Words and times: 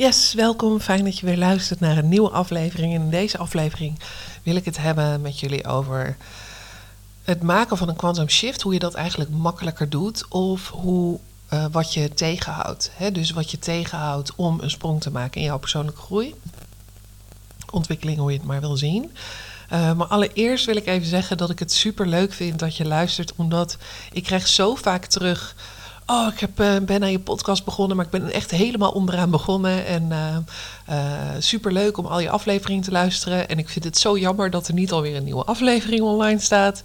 Yes, 0.00 0.34
welkom. 0.34 0.80
Fijn 0.80 1.04
dat 1.04 1.18
je 1.18 1.26
weer 1.26 1.36
luistert 1.36 1.80
naar 1.80 1.96
een 1.96 2.08
nieuwe 2.08 2.30
aflevering. 2.30 2.94
In 2.94 3.10
deze 3.10 3.38
aflevering 3.38 3.98
wil 4.42 4.56
ik 4.56 4.64
het 4.64 4.76
hebben 4.78 5.20
met 5.20 5.40
jullie 5.40 5.66
over 5.66 6.16
het 7.24 7.42
maken 7.42 7.76
van 7.76 7.88
een 7.88 7.96
quantum 7.96 8.28
shift. 8.28 8.62
Hoe 8.62 8.72
je 8.72 8.78
dat 8.78 8.94
eigenlijk 8.94 9.30
makkelijker 9.30 9.88
doet 9.88 10.28
of 10.28 10.68
hoe, 10.68 11.18
uh, 11.52 11.64
wat 11.70 11.94
je 11.94 12.14
tegenhoudt. 12.14 12.90
Hè? 12.94 13.12
Dus 13.12 13.30
wat 13.30 13.50
je 13.50 13.58
tegenhoudt 13.58 14.32
om 14.34 14.60
een 14.60 14.70
sprong 14.70 15.00
te 15.00 15.10
maken 15.10 15.40
in 15.40 15.46
jouw 15.46 15.58
persoonlijke 15.58 16.00
groei. 16.00 16.34
Ontwikkeling, 17.70 18.18
hoe 18.18 18.32
je 18.32 18.38
het 18.38 18.46
maar 18.46 18.60
wil 18.60 18.76
zien. 18.76 19.10
Uh, 19.72 19.92
maar 19.92 20.06
allereerst 20.06 20.66
wil 20.66 20.76
ik 20.76 20.86
even 20.86 21.08
zeggen 21.08 21.36
dat 21.36 21.50
ik 21.50 21.58
het 21.58 21.72
super 21.72 22.06
leuk 22.06 22.32
vind 22.32 22.58
dat 22.58 22.76
je 22.76 22.84
luistert, 22.84 23.32
omdat 23.36 23.76
ik 24.12 24.22
krijg 24.22 24.48
zo 24.48 24.74
vaak 24.74 25.04
terug 25.04 25.54
Oh, 26.12 26.26
ik 26.32 26.40
heb, 26.40 26.60
uh, 26.60 26.76
ben 26.82 27.02
aan 27.02 27.10
je 27.10 27.18
podcast 27.18 27.64
begonnen, 27.64 27.96
maar 27.96 28.04
ik 28.04 28.10
ben 28.10 28.32
echt 28.32 28.50
helemaal 28.50 28.90
onderaan 28.90 29.30
begonnen. 29.30 29.86
En 29.86 30.02
uh, 30.10 30.36
uh, 30.90 30.96
super 31.38 31.72
leuk 31.72 31.96
om 31.96 32.06
al 32.06 32.20
je 32.20 32.30
afleveringen 32.30 32.82
te 32.82 32.90
luisteren. 32.90 33.48
En 33.48 33.58
ik 33.58 33.68
vind 33.68 33.84
het 33.84 33.98
zo 33.98 34.18
jammer 34.18 34.50
dat 34.50 34.68
er 34.68 34.74
niet 34.74 34.92
alweer 34.92 35.16
een 35.16 35.24
nieuwe 35.24 35.44
aflevering 35.44 36.00
online 36.00 36.38
staat. 36.38 36.82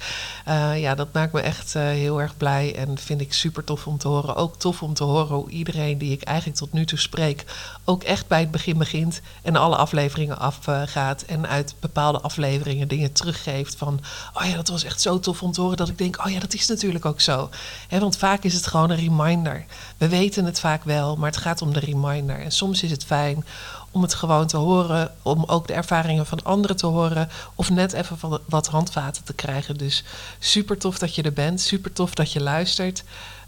ja, 0.75 0.95
dat 0.95 1.07
maakt 1.13 1.33
me 1.33 1.41
echt 1.41 1.73
heel 1.73 2.21
erg 2.21 2.37
blij. 2.37 2.75
En 2.75 2.97
vind 2.97 3.21
ik 3.21 3.33
super 3.33 3.63
tof 3.63 3.87
om 3.87 3.97
te 3.97 4.07
horen. 4.07 4.35
Ook 4.35 4.55
tof 4.59 4.83
om 4.83 4.93
te 4.93 5.03
horen 5.03 5.35
hoe 5.35 5.49
iedereen 5.49 5.97
die 5.97 6.11
ik 6.11 6.23
eigenlijk 6.23 6.57
tot 6.57 6.73
nu 6.73 6.85
toe 6.85 6.99
spreek. 6.99 7.45
ook 7.85 8.03
echt 8.03 8.27
bij 8.27 8.39
het 8.39 8.51
begin 8.51 8.77
begint. 8.77 9.21
En 9.41 9.55
alle 9.55 9.75
afleveringen 9.75 10.39
afgaat. 10.39 11.21
en 11.21 11.47
uit 11.47 11.75
bepaalde 11.79 12.19
afleveringen 12.19 12.87
dingen 12.87 13.11
teruggeeft. 13.11 13.75
Van, 13.75 13.99
oh 14.33 14.45
ja, 14.45 14.55
dat 14.55 14.67
was 14.67 14.83
echt 14.83 15.01
zo 15.01 15.19
tof 15.19 15.43
om 15.43 15.51
te 15.51 15.61
horen. 15.61 15.77
Dat 15.77 15.89
ik 15.89 15.97
denk, 15.97 16.25
oh 16.25 16.31
ja, 16.31 16.39
dat 16.39 16.53
is 16.53 16.67
natuurlijk 16.67 17.05
ook 17.05 17.21
zo. 17.21 17.49
Want 17.89 18.17
vaak 18.17 18.43
is 18.43 18.53
het 18.53 18.67
gewoon 18.67 18.89
een 18.89 19.13
reminder. 19.15 19.65
We 19.97 20.09
weten 20.09 20.45
het 20.45 20.59
vaak 20.59 20.83
wel, 20.83 21.15
maar 21.15 21.29
het 21.29 21.39
gaat 21.39 21.61
om 21.61 21.73
de 21.73 21.79
reminder. 21.79 22.39
En 22.39 22.51
soms 22.51 22.83
is 22.83 22.91
het 22.91 23.05
fijn 23.05 23.45
om 23.91 24.01
het 24.01 24.13
gewoon 24.13 24.47
te 24.47 24.57
horen, 24.57 25.11
om 25.21 25.43
ook 25.47 25.67
de 25.67 25.73
ervaringen 25.73 26.25
van 26.25 26.43
anderen 26.43 26.77
te 26.77 26.85
horen, 26.85 27.29
of 27.55 27.69
net 27.69 27.93
even 27.93 28.39
wat 28.45 28.67
handvaten 28.67 29.23
te 29.23 29.33
krijgen. 29.33 29.77
Dus 29.77 30.03
super 30.39 30.77
tof 30.77 30.97
dat 30.97 31.15
je 31.15 31.21
er 31.21 31.33
bent, 31.33 31.61
super 31.61 31.93
tof 31.93 32.13
dat 32.13 32.31
je 32.31 32.41
luistert. 32.41 33.03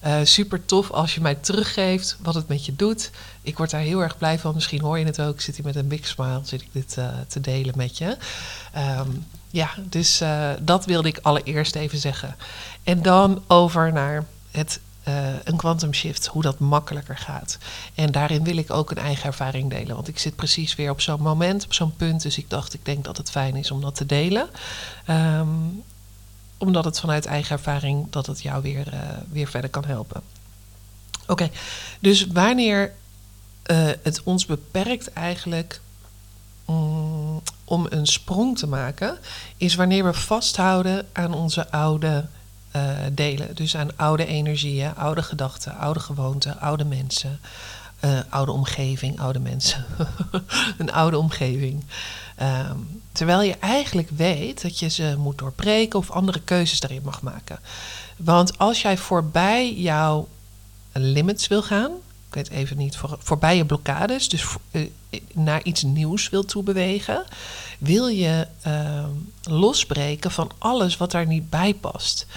Uh, 0.06 0.16
super 0.24 0.66
tof 0.66 0.92
als 0.92 1.16
je 1.16 1.22
mij 1.22 1.36
teruggeeft 1.36 2.18
wat 2.22 2.36
het 2.36 2.48
met 2.48 2.66
je 2.66 2.76
doet. 2.76 3.12
Ik 3.42 3.58
word 3.58 3.70
daar 3.70 3.82
heel 3.82 4.02
erg 4.02 4.18
blij 4.18 4.40
van. 4.40 4.54
Misschien 4.54 4.82
hoor 4.82 5.00
je 5.00 5.06
het 5.06 5.22
ook. 5.22 5.42
Zit 5.42 5.56
hier 5.56 5.66
met 5.66 5.76
een 5.76 5.88
big 5.88 6.08
smile 6.08 6.42
zit 6.44 6.62
ik 6.62 6.70
dit 6.72 6.96
uh, 7.00 7.08
te 7.28 7.42
delen 7.42 7.74
met 7.78 7.98
je. 7.98 8.18
Um, 9.00 9.26
ja, 9.50 9.70
dus 9.90 10.22
uh, 10.22 10.50
dat 10.62 10.86
wilde 10.86 11.08
ik 11.08 11.20
allereerst 11.22 11.76
even 11.76 11.98
zeggen. 11.98 12.36
En 12.84 13.02
dan 13.02 13.44
over 13.48 13.94
naar 13.94 14.26
het 14.52 14.80
uh, 15.08 15.28
een 15.44 15.58
quantum 15.58 15.94
shift, 15.94 16.26
hoe 16.26 16.42
dat 16.42 16.60
makkelijker 16.60 17.18
gaat. 17.18 17.58
En 17.96 18.12
daarin 18.12 18.44
wil 18.44 18.58
ik 18.58 18.72
ook 18.72 18.92
een 18.92 18.98
eigen 18.98 19.26
ervaring 19.26 19.70
delen. 19.70 19.96
Want 19.96 20.08
ik 20.08 20.20
zit 20.20 20.36
precies 20.36 20.76
weer 20.76 20.92
op 20.92 21.02
zo'n 21.02 21.22
moment, 21.22 21.66
op 21.66 21.74
zo'n 21.74 21.96
punt. 21.96 22.22
Dus 22.22 22.38
ik 22.38 22.50
dacht, 22.50 22.74
ik 22.74 22.86
denk 22.86 23.04
dat 23.04 23.18
het 23.18 23.30
fijn 23.30 23.56
is 23.56 23.72
om 23.72 23.82
dat 23.82 23.96
te 23.96 24.06
delen. 24.06 24.50
Um, 25.10 25.84
omdat 26.58 26.86
het 26.86 27.00
vanuit 27.00 27.26
eigen 27.26 27.52
ervaring 27.52 28.08
dat 28.10 28.26
het 28.26 28.42
jou 28.42 28.62
weer, 28.62 28.94
uh, 28.94 29.00
weer 29.30 29.48
verder 29.48 29.70
kan 29.70 29.86
helpen. 29.86 30.22
Oké, 31.28 31.50
dus 32.00 32.28
wanneer 32.28 32.94
uh, 33.72 33.90
het 34.04 34.22
ons 34.24 34.46
beperkt 34.46 35.14
eigenlijk 35.14 35.82
um, 36.70 37.42
om 37.64 37.86
een 37.90 38.08
sprong 38.08 38.58
te 38.58 38.68
maken, 38.68 39.18
is 39.58 39.76
wanneer 39.76 40.04
we 40.04 40.14
vasthouden 40.14 41.08
aan 41.14 41.34
onze 41.34 41.72
oude 41.72 42.26
delen. 43.14 43.56
Dus 43.56 43.76
aan 43.76 43.98
oude 43.98 44.26
energieën, 44.26 44.96
oude 44.96 45.22
gedachten, 45.22 45.78
oude 45.78 46.00
gewoonten, 46.00 46.60
oude 46.60 46.86
mensen. 46.86 47.40
Uh, 48.06 48.20
oude 48.30 48.52
omgeving, 48.52 49.20
oude 49.20 49.40
mensen. 49.40 49.86
een 50.78 50.92
oude 50.92 51.18
omgeving. 51.18 51.84
Um, 52.42 53.02
terwijl 53.12 53.42
je 53.42 53.58
eigenlijk 53.60 54.10
weet 54.10 54.62
dat 54.62 54.80
je 54.80 54.90
ze 54.90 55.16
moet 55.18 55.38
doorbreken 55.38 56.00
of 56.00 56.12
andere 56.12 56.40
keuzes 56.40 56.80
daarin 56.80 57.02
mag 57.04 57.22
maken. 57.22 57.60
Want 58.18 58.58
als 58.58 58.82
jij 58.82 58.98
voorbij 58.98 59.74
jouw 59.74 60.28
limits 60.92 61.48
wil 61.48 61.64
gaan, 61.64 61.92
weet 62.38 62.50
even 62.50 62.78
niet, 62.78 62.98
voor, 62.98 63.18
voorbij 63.20 63.58
je 63.58 63.66
blokkades, 63.66 64.30
dus 64.30 64.46
uh, 64.72 64.90
naar 65.34 65.64
iets 65.64 65.84
nieuws 65.84 66.30
wil 66.30 66.46
toebewegen, 66.46 67.24
wil 67.80 68.08
je 68.08 68.48
uh, 68.68 69.06
losbreken 69.44 70.32
van 70.32 70.52
alles 70.58 70.98
wat 70.98 71.12
daar 71.12 71.28
niet 71.28 71.50
bij 71.50 71.74
past. 71.74 72.28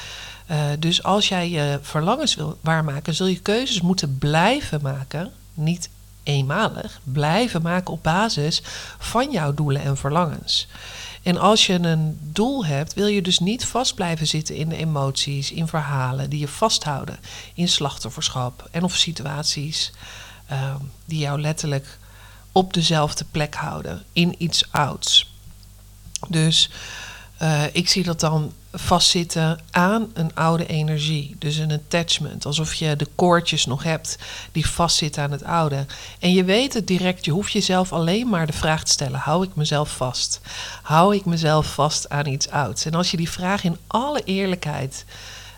Uh, 0.50 0.56
dus 0.78 1.02
als 1.02 1.28
jij 1.28 1.50
je 1.50 1.78
verlangens 1.82 2.34
wil 2.34 2.58
waarmaken, 2.60 3.14
zul 3.14 3.26
je 3.26 3.40
keuzes 3.40 3.80
moeten 3.80 4.18
blijven 4.18 4.80
maken, 4.82 5.32
niet 5.54 5.88
eenmalig, 6.22 7.00
blijven 7.04 7.62
maken 7.62 7.92
op 7.92 8.02
basis 8.02 8.62
van 8.98 9.30
jouw 9.30 9.54
doelen 9.54 9.82
en 9.82 9.96
verlangens. 9.96 10.68
En 11.22 11.38
als 11.38 11.66
je 11.66 11.72
een 11.72 12.18
doel 12.22 12.64
hebt, 12.66 12.94
wil 12.94 13.06
je 13.06 13.22
dus 13.22 13.38
niet 13.38 13.64
vast 13.64 13.94
blijven 13.94 14.26
zitten 14.26 14.56
in 14.56 14.68
de 14.68 14.76
emoties, 14.76 15.52
in 15.52 15.66
verhalen 15.66 16.30
die 16.30 16.38
je 16.40 16.48
vasthouden, 16.48 17.18
in 17.54 17.68
slachtofferschap 17.68 18.68
en 18.70 18.82
of 18.82 18.96
situaties 18.96 19.92
uh, 20.52 20.74
die 21.04 21.18
jou 21.18 21.40
letterlijk 21.40 21.98
op 22.52 22.74
dezelfde 22.74 23.24
plek 23.30 23.54
houden, 23.54 24.02
in 24.12 24.34
iets 24.38 24.72
ouds. 24.72 25.34
Dus 26.28 26.70
uh, 27.42 27.62
ik 27.72 27.88
zie 27.88 28.02
dat 28.02 28.20
dan 28.20 28.52
vastzitten 28.72 29.60
aan 29.70 30.10
een 30.14 30.34
oude 30.34 30.66
energie. 30.66 31.36
Dus 31.38 31.56
een 31.56 31.72
attachment. 31.72 32.46
Alsof 32.46 32.74
je 32.74 32.96
de 32.96 33.06
koordjes 33.14 33.66
nog 33.66 33.82
hebt 33.82 34.18
die 34.52 34.66
vastzitten 34.66 35.22
aan 35.22 35.30
het 35.30 35.44
oude. 35.44 35.86
En 36.18 36.32
je 36.32 36.44
weet 36.44 36.74
het 36.74 36.86
direct. 36.86 37.24
Je 37.24 37.30
hoeft 37.30 37.52
jezelf 37.52 37.92
alleen 37.92 38.28
maar 38.28 38.46
de 38.46 38.52
vraag 38.52 38.84
te 38.84 38.90
stellen: 38.90 39.18
hou 39.18 39.44
ik 39.44 39.54
mezelf 39.54 39.96
vast? 39.96 40.40
Hou 40.82 41.14
ik 41.14 41.24
mezelf 41.24 41.72
vast 41.74 42.08
aan 42.08 42.26
iets 42.26 42.50
ouds? 42.50 42.84
En 42.84 42.94
als 42.94 43.10
je 43.10 43.16
die 43.16 43.30
vraag 43.30 43.64
in 43.64 43.78
alle 43.86 44.22
eerlijkheid. 44.24 45.04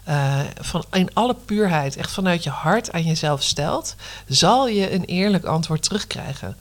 Uh, 0.08 0.40
van, 0.60 0.84
in 0.92 1.14
alle 1.14 1.36
puurheid, 1.44 1.96
echt 1.96 2.10
vanuit 2.10 2.42
je 2.42 2.50
hart 2.50 2.92
aan 2.92 3.02
jezelf 3.02 3.42
stelt, 3.42 3.94
zal 4.28 4.68
je 4.68 4.92
een 4.92 5.04
eerlijk 5.04 5.44
antwoord 5.44 5.82
terugkrijgen. 5.82 6.56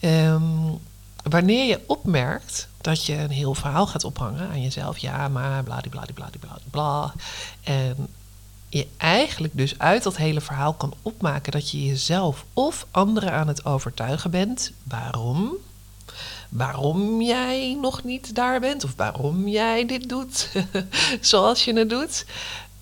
Um, 0.00 0.78
wanneer 1.22 1.66
je 1.66 1.80
opmerkt 1.86 2.68
dat 2.80 3.06
je 3.06 3.16
een 3.16 3.30
heel 3.30 3.54
verhaal 3.54 3.86
gaat 3.86 4.04
ophangen 4.04 4.48
aan 4.48 4.62
jezelf, 4.62 4.98
ja, 4.98 5.28
maar 5.28 5.64
bla. 6.70 7.12
En 7.62 8.08
je 8.68 8.86
eigenlijk 8.96 9.56
dus 9.56 9.78
uit 9.78 10.02
dat 10.02 10.16
hele 10.16 10.40
verhaal 10.40 10.72
kan 10.72 10.94
opmaken 11.02 11.52
dat 11.52 11.70
je 11.70 11.86
jezelf 11.86 12.44
of 12.52 12.86
anderen 12.90 13.32
aan 13.32 13.48
het 13.48 13.64
overtuigen 13.64 14.30
bent. 14.30 14.72
Waarom? 14.82 15.52
Waarom 16.48 17.22
jij 17.22 17.78
nog 17.80 18.04
niet 18.04 18.34
daar 18.34 18.60
bent 18.60 18.84
of 18.84 18.92
waarom 18.96 19.48
jij 19.48 19.86
dit 19.86 20.08
doet 20.08 20.50
zoals 21.20 21.64
je 21.64 21.78
het 21.78 21.90
doet, 21.90 22.26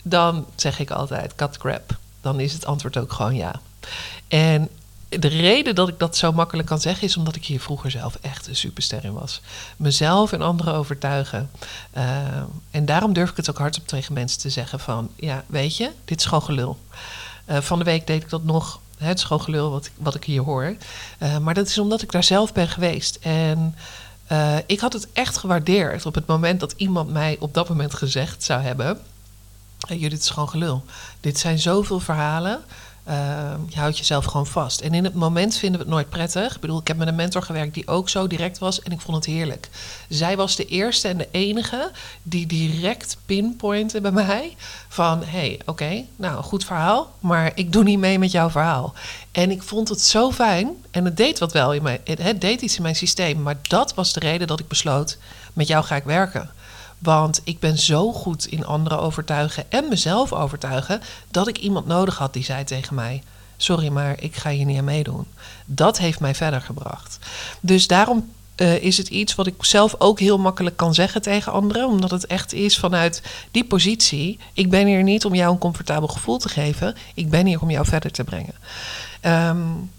dan 0.02 0.46
zeg 0.54 0.78
ik 0.78 0.90
altijd 0.90 1.34
cut 1.34 1.58
crap. 1.58 1.96
Dan 2.20 2.40
is 2.40 2.52
het 2.52 2.66
antwoord 2.66 2.96
ook 2.96 3.12
gewoon 3.12 3.34
ja. 3.34 3.60
En 4.28 4.68
de 5.08 5.28
reden 5.28 5.74
dat 5.74 5.88
ik 5.88 5.98
dat 5.98 6.16
zo 6.16 6.32
makkelijk 6.32 6.68
kan 6.68 6.80
zeggen 6.80 7.06
is 7.06 7.16
omdat 7.16 7.36
ik 7.36 7.44
hier 7.44 7.60
vroeger 7.60 7.90
zelf 7.90 8.18
echt 8.20 8.46
een 8.46 8.56
superster 8.56 9.04
in 9.04 9.12
was. 9.12 9.40
Mezelf 9.76 10.32
en 10.32 10.42
anderen 10.42 10.74
overtuigen. 10.74 11.50
Uh, 11.96 12.04
en 12.70 12.84
daarom 12.84 13.12
durf 13.12 13.30
ik 13.30 13.36
het 13.36 13.50
ook 13.50 13.58
hardop 13.58 13.86
tegen 13.86 14.12
mensen 14.12 14.40
te 14.40 14.50
zeggen 14.50 14.80
van, 14.80 15.10
ja, 15.16 15.44
weet 15.46 15.76
je, 15.76 15.90
dit 16.04 16.18
is 16.18 16.26
gewoon 16.26 16.42
gelul. 16.42 16.78
Uh, 17.46 17.58
van 17.60 17.78
de 17.78 17.84
week 17.84 18.06
deed 18.06 18.22
ik 18.22 18.30
dat 18.30 18.44
nog, 18.44 18.80
het 18.98 19.18
is 19.18 19.24
gewoon 19.24 19.42
gelul 19.42 19.82
wat 19.96 20.14
ik, 20.14 20.24
hier 20.24 20.42
hoor. 20.42 20.76
Uh, 21.18 21.38
maar 21.38 21.54
dat 21.54 21.68
is 21.68 21.78
omdat 21.78 22.02
ik 22.02 22.12
daar 22.12 22.24
zelf 22.24 22.52
ben 22.52 22.68
geweest. 22.68 23.18
En 23.20 23.74
ik 24.66 24.80
had 24.80 24.92
het 24.92 25.08
echt 25.12 25.36
gewaardeerd 25.36 26.06
op 26.06 26.14
het 26.14 26.26
moment 26.26 26.60
dat 26.60 26.74
iemand 26.76 27.10
mij 27.10 27.36
op 27.40 27.54
dat 27.54 27.68
moment 27.68 27.94
gezegd 27.94 28.44
zou 28.44 28.62
hebben, 28.62 29.00
jullie, 29.86 30.08
dit 30.08 30.20
is 30.20 30.30
gewoon 30.30 30.48
gelul. 30.48 30.84
Dit 31.20 31.38
zijn 31.38 31.58
zoveel 31.58 32.00
verhalen. 32.00 32.60
Uh, 33.08 33.14
je 33.68 33.78
houdt 33.78 33.98
jezelf 33.98 34.24
gewoon 34.24 34.46
vast. 34.46 34.80
En 34.80 34.94
in 34.94 35.04
het 35.04 35.14
moment 35.14 35.56
vinden 35.56 35.80
we 35.80 35.86
het 35.86 35.94
nooit 35.94 36.08
prettig. 36.08 36.54
Ik 36.54 36.60
bedoel, 36.60 36.80
ik 36.80 36.88
heb 36.88 36.96
met 36.96 37.08
een 37.08 37.14
mentor 37.14 37.42
gewerkt 37.42 37.74
die 37.74 37.88
ook 37.88 38.08
zo 38.08 38.26
direct 38.26 38.58
was 38.58 38.82
en 38.82 38.92
ik 38.92 39.00
vond 39.00 39.16
het 39.16 39.26
heerlijk. 39.26 39.68
Zij 40.08 40.36
was 40.36 40.56
de 40.56 40.66
eerste 40.66 41.08
en 41.08 41.18
de 41.18 41.28
enige 41.30 41.90
die 42.22 42.46
direct 42.46 43.16
pinpointte 43.26 44.00
bij 44.00 44.10
mij 44.10 44.56
van... 44.88 45.22
hé, 45.22 45.38
hey, 45.38 45.60
oké, 45.66 46.04
nou, 46.16 46.42
goed 46.42 46.64
verhaal, 46.64 47.14
maar 47.20 47.52
ik 47.54 47.72
doe 47.72 47.84
niet 47.84 47.98
mee 47.98 48.18
met 48.18 48.30
jouw 48.30 48.50
verhaal. 48.50 48.94
En 49.32 49.50
ik 49.50 49.62
vond 49.62 49.88
het 49.88 50.00
zo 50.00 50.32
fijn 50.32 50.68
en 50.90 51.04
het 51.04 51.16
deed 51.16 51.38
wat 51.38 51.52
wel 51.52 51.74
in 51.74 51.82
mijn... 51.82 52.00
Het 52.04 52.40
deed 52.40 52.60
iets 52.60 52.76
in 52.76 52.82
mijn 52.82 52.96
systeem, 52.96 53.42
maar 53.42 53.58
dat 53.62 53.94
was 53.94 54.12
de 54.12 54.20
reden 54.20 54.46
dat 54.46 54.60
ik 54.60 54.68
besloot... 54.68 55.18
met 55.52 55.66
jou 55.66 55.84
ga 55.84 55.96
ik 55.96 56.04
werken. 56.04 56.50
Want 56.98 57.40
ik 57.44 57.58
ben 57.58 57.78
zo 57.78 58.12
goed 58.12 58.46
in 58.46 58.66
anderen 58.66 59.00
overtuigen 59.00 59.70
en 59.70 59.88
mezelf 59.88 60.32
overtuigen 60.32 61.00
dat 61.30 61.48
ik 61.48 61.58
iemand 61.58 61.86
nodig 61.86 62.18
had 62.18 62.32
die 62.32 62.44
zei 62.44 62.64
tegen 62.64 62.94
mij: 62.94 63.22
Sorry, 63.56 63.88
maar 63.88 64.22
ik 64.22 64.36
ga 64.36 64.50
hier 64.50 64.64
niet 64.64 64.78
aan 64.78 64.84
meedoen. 64.84 65.26
Dat 65.66 65.98
heeft 65.98 66.20
mij 66.20 66.34
verder 66.34 66.60
gebracht. 66.60 67.18
Dus 67.60 67.86
daarom 67.86 68.30
uh, 68.56 68.82
is 68.82 68.96
het 68.96 69.08
iets 69.08 69.34
wat 69.34 69.46
ik 69.46 69.64
zelf 69.64 69.94
ook 69.98 70.20
heel 70.20 70.38
makkelijk 70.38 70.76
kan 70.76 70.94
zeggen 70.94 71.22
tegen 71.22 71.52
anderen, 71.52 71.86
omdat 71.86 72.10
het 72.10 72.26
echt 72.26 72.52
is 72.52 72.78
vanuit 72.78 73.22
die 73.50 73.64
positie. 73.64 74.38
Ik 74.52 74.70
ben 74.70 74.86
hier 74.86 75.02
niet 75.02 75.24
om 75.24 75.34
jou 75.34 75.52
een 75.52 75.58
comfortabel 75.58 76.08
gevoel 76.08 76.38
te 76.38 76.48
geven, 76.48 76.96
ik 77.14 77.30
ben 77.30 77.46
hier 77.46 77.60
om 77.60 77.70
jou 77.70 77.86
verder 77.86 78.10
te 78.10 78.24
brengen. 78.24 78.54
Um, 79.22 79.90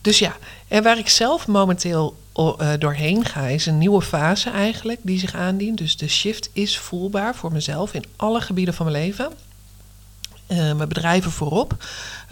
Dus 0.00 0.18
ja, 0.18 0.36
en 0.68 0.82
waar 0.82 0.98
ik 0.98 1.08
zelf 1.08 1.46
momenteel 1.46 2.16
doorheen 2.78 3.24
ga, 3.24 3.46
is 3.46 3.66
een 3.66 3.78
nieuwe 3.78 4.02
fase 4.02 4.50
eigenlijk 4.50 5.00
die 5.02 5.18
zich 5.18 5.34
aandient. 5.34 5.78
Dus 5.78 5.96
de 5.96 6.08
shift 6.08 6.50
is 6.52 6.78
voelbaar 6.78 7.34
voor 7.34 7.52
mezelf 7.52 7.94
in 7.94 8.04
alle 8.16 8.40
gebieden 8.40 8.74
van 8.74 8.86
mijn 8.86 8.98
leven. 8.98 9.32
Uh, 10.48 10.56
mijn 10.58 10.88
bedrijven 10.88 11.30
voorop, 11.30 11.76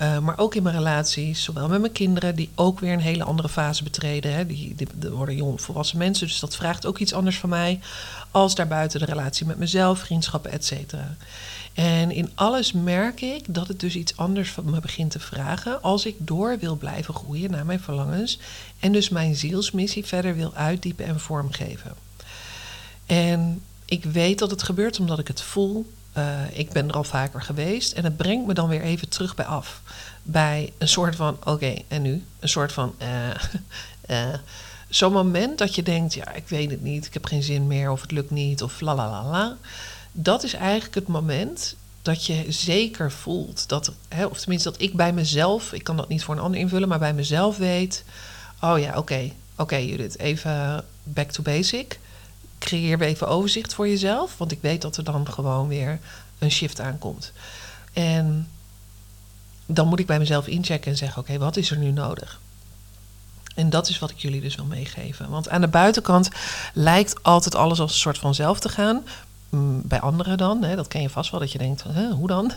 uh, 0.00 0.18
maar 0.18 0.38
ook 0.38 0.54
in 0.54 0.62
mijn 0.62 0.76
relaties, 0.76 1.42
zowel 1.42 1.68
met 1.68 1.80
mijn 1.80 1.92
kinderen, 1.92 2.34
die 2.34 2.50
ook 2.54 2.80
weer 2.80 2.92
een 2.92 3.00
hele 3.00 3.24
andere 3.24 3.48
fase 3.48 3.82
betreden. 3.82 4.34
Hè. 4.34 4.46
Die, 4.46 4.74
die, 4.74 4.88
die, 4.94 5.10
worden 5.10 5.36
jong 5.36 5.60
volwassen 5.60 5.98
mensen, 5.98 6.26
dus 6.26 6.40
dat 6.40 6.56
vraagt 6.56 6.86
ook 6.86 6.98
iets 6.98 7.12
anders 7.12 7.38
van 7.38 7.48
mij. 7.48 7.80
Als 8.30 8.54
daarbuiten 8.54 9.00
de 9.00 9.06
relatie 9.06 9.46
met 9.46 9.58
mezelf, 9.58 9.98
vriendschappen, 9.98 10.50
et 10.50 10.64
cetera. 10.64 11.16
En 11.74 12.10
in 12.10 12.30
alles 12.34 12.72
merk 12.72 13.20
ik 13.20 13.54
dat 13.54 13.68
het 13.68 13.80
dus 13.80 13.96
iets 13.96 14.16
anders 14.16 14.50
van 14.50 14.70
me 14.70 14.80
begint 14.80 15.10
te 15.10 15.20
vragen 15.20 15.82
als 15.82 16.06
ik 16.06 16.14
door 16.18 16.58
wil 16.58 16.76
blijven 16.76 17.14
groeien 17.14 17.50
naar 17.50 17.66
mijn 17.66 17.80
verlangens 17.80 18.38
en 18.78 18.92
dus 18.92 19.08
mijn 19.08 19.34
zielsmissie 19.34 20.04
verder 20.04 20.36
wil 20.36 20.54
uitdiepen 20.54 21.06
en 21.06 21.20
vormgeven. 21.20 21.94
En 23.06 23.62
ik 23.84 24.04
weet 24.04 24.38
dat 24.38 24.50
het 24.50 24.62
gebeurt 24.62 24.98
omdat 24.98 25.18
ik 25.18 25.28
het 25.28 25.42
voel. 25.42 25.92
Uh, 26.16 26.58
ik 26.58 26.70
ben 26.70 26.88
er 26.88 26.94
al 26.94 27.04
vaker 27.04 27.42
geweest 27.42 27.92
en 27.92 28.04
het 28.04 28.16
brengt 28.16 28.46
me 28.46 28.54
dan 28.54 28.68
weer 28.68 28.82
even 28.82 29.08
terug 29.08 29.34
bij 29.34 29.44
af. 29.44 29.80
Bij 30.22 30.72
een 30.78 30.88
soort 30.88 31.16
van, 31.16 31.36
oké, 31.44 31.74
en 31.88 32.02
nu? 32.02 32.24
Een 32.38 32.48
soort 32.48 32.72
van, 32.72 32.94
uh, 34.10 34.28
zo'n 34.88 35.12
moment 35.12 35.58
dat 35.58 35.74
je 35.74 35.82
denkt, 35.82 36.14
ja, 36.14 36.32
ik 36.32 36.48
weet 36.48 36.70
het 36.70 36.82
niet, 36.82 37.06
ik 37.06 37.14
heb 37.14 37.24
geen 37.24 37.42
zin 37.42 37.66
meer 37.66 37.90
of 37.90 38.00
het 38.00 38.10
lukt 38.10 38.30
niet 38.30 38.62
of 38.62 38.80
la 38.80 38.94
la 38.94 39.24
la 39.24 39.56
dat 40.16 40.42
is 40.42 40.52
eigenlijk 40.52 40.94
het 40.94 41.06
moment 41.06 41.76
dat 42.02 42.26
je 42.26 42.44
zeker 42.48 43.12
voelt 43.12 43.68
dat, 43.68 43.92
hè, 44.08 44.26
of 44.26 44.40
tenminste 44.40 44.70
dat 44.70 44.80
ik 44.80 44.94
bij 44.94 45.12
mezelf, 45.12 45.72
ik 45.72 45.84
kan 45.84 45.96
dat 45.96 46.08
niet 46.08 46.24
voor 46.24 46.34
een 46.34 46.40
ander 46.40 46.60
invullen, 46.60 46.88
maar 46.88 46.98
bij 46.98 47.14
mezelf 47.14 47.56
weet, 47.56 48.04
oh 48.60 48.78
ja, 48.78 48.98
oké, 48.98 49.30
oké 49.56 49.76
Judith, 49.76 50.18
even 50.18 50.84
back 51.02 51.30
to 51.30 51.42
basic. 51.42 51.98
Creëer 52.58 53.00
even 53.00 53.28
overzicht 53.28 53.74
voor 53.74 53.88
jezelf, 53.88 54.38
want 54.38 54.52
ik 54.52 54.58
weet 54.60 54.82
dat 54.82 54.96
er 54.96 55.04
dan 55.04 55.28
gewoon 55.28 55.68
weer 55.68 55.98
een 56.38 56.50
shift 56.50 56.80
aankomt. 56.80 57.32
En 57.92 58.48
dan 59.66 59.88
moet 59.88 59.98
ik 59.98 60.06
bij 60.06 60.18
mezelf 60.18 60.46
inchecken 60.46 60.90
en 60.90 60.96
zeggen, 60.96 61.22
oké, 61.22 61.38
wat 61.38 61.56
is 61.56 61.70
er 61.70 61.78
nu 61.78 61.90
nodig? 61.90 62.40
En 63.54 63.70
dat 63.70 63.88
is 63.88 63.98
wat 63.98 64.10
ik 64.10 64.18
jullie 64.18 64.40
dus 64.40 64.54
wil 64.54 64.64
meegeven. 64.64 65.30
Want 65.30 65.48
aan 65.48 65.60
de 65.60 65.68
buitenkant 65.68 66.28
lijkt 66.72 67.22
altijd 67.22 67.54
alles 67.54 67.80
als 67.80 67.92
een 67.92 67.98
soort 67.98 68.18
van 68.18 68.34
zelf 68.34 68.60
te 68.60 68.68
gaan. 68.68 69.04
Mm, 69.48 69.82
bij 69.84 70.00
anderen 70.00 70.36
dan. 70.36 70.64
Hè, 70.64 70.76
dat 70.76 70.88
ken 70.88 71.02
je 71.02 71.10
vast 71.10 71.30
wel, 71.30 71.40
dat 71.40 71.52
je 71.52 71.58
denkt, 71.58 71.84
hè, 71.88 72.10
hoe 72.10 72.26
dan? 72.26 72.52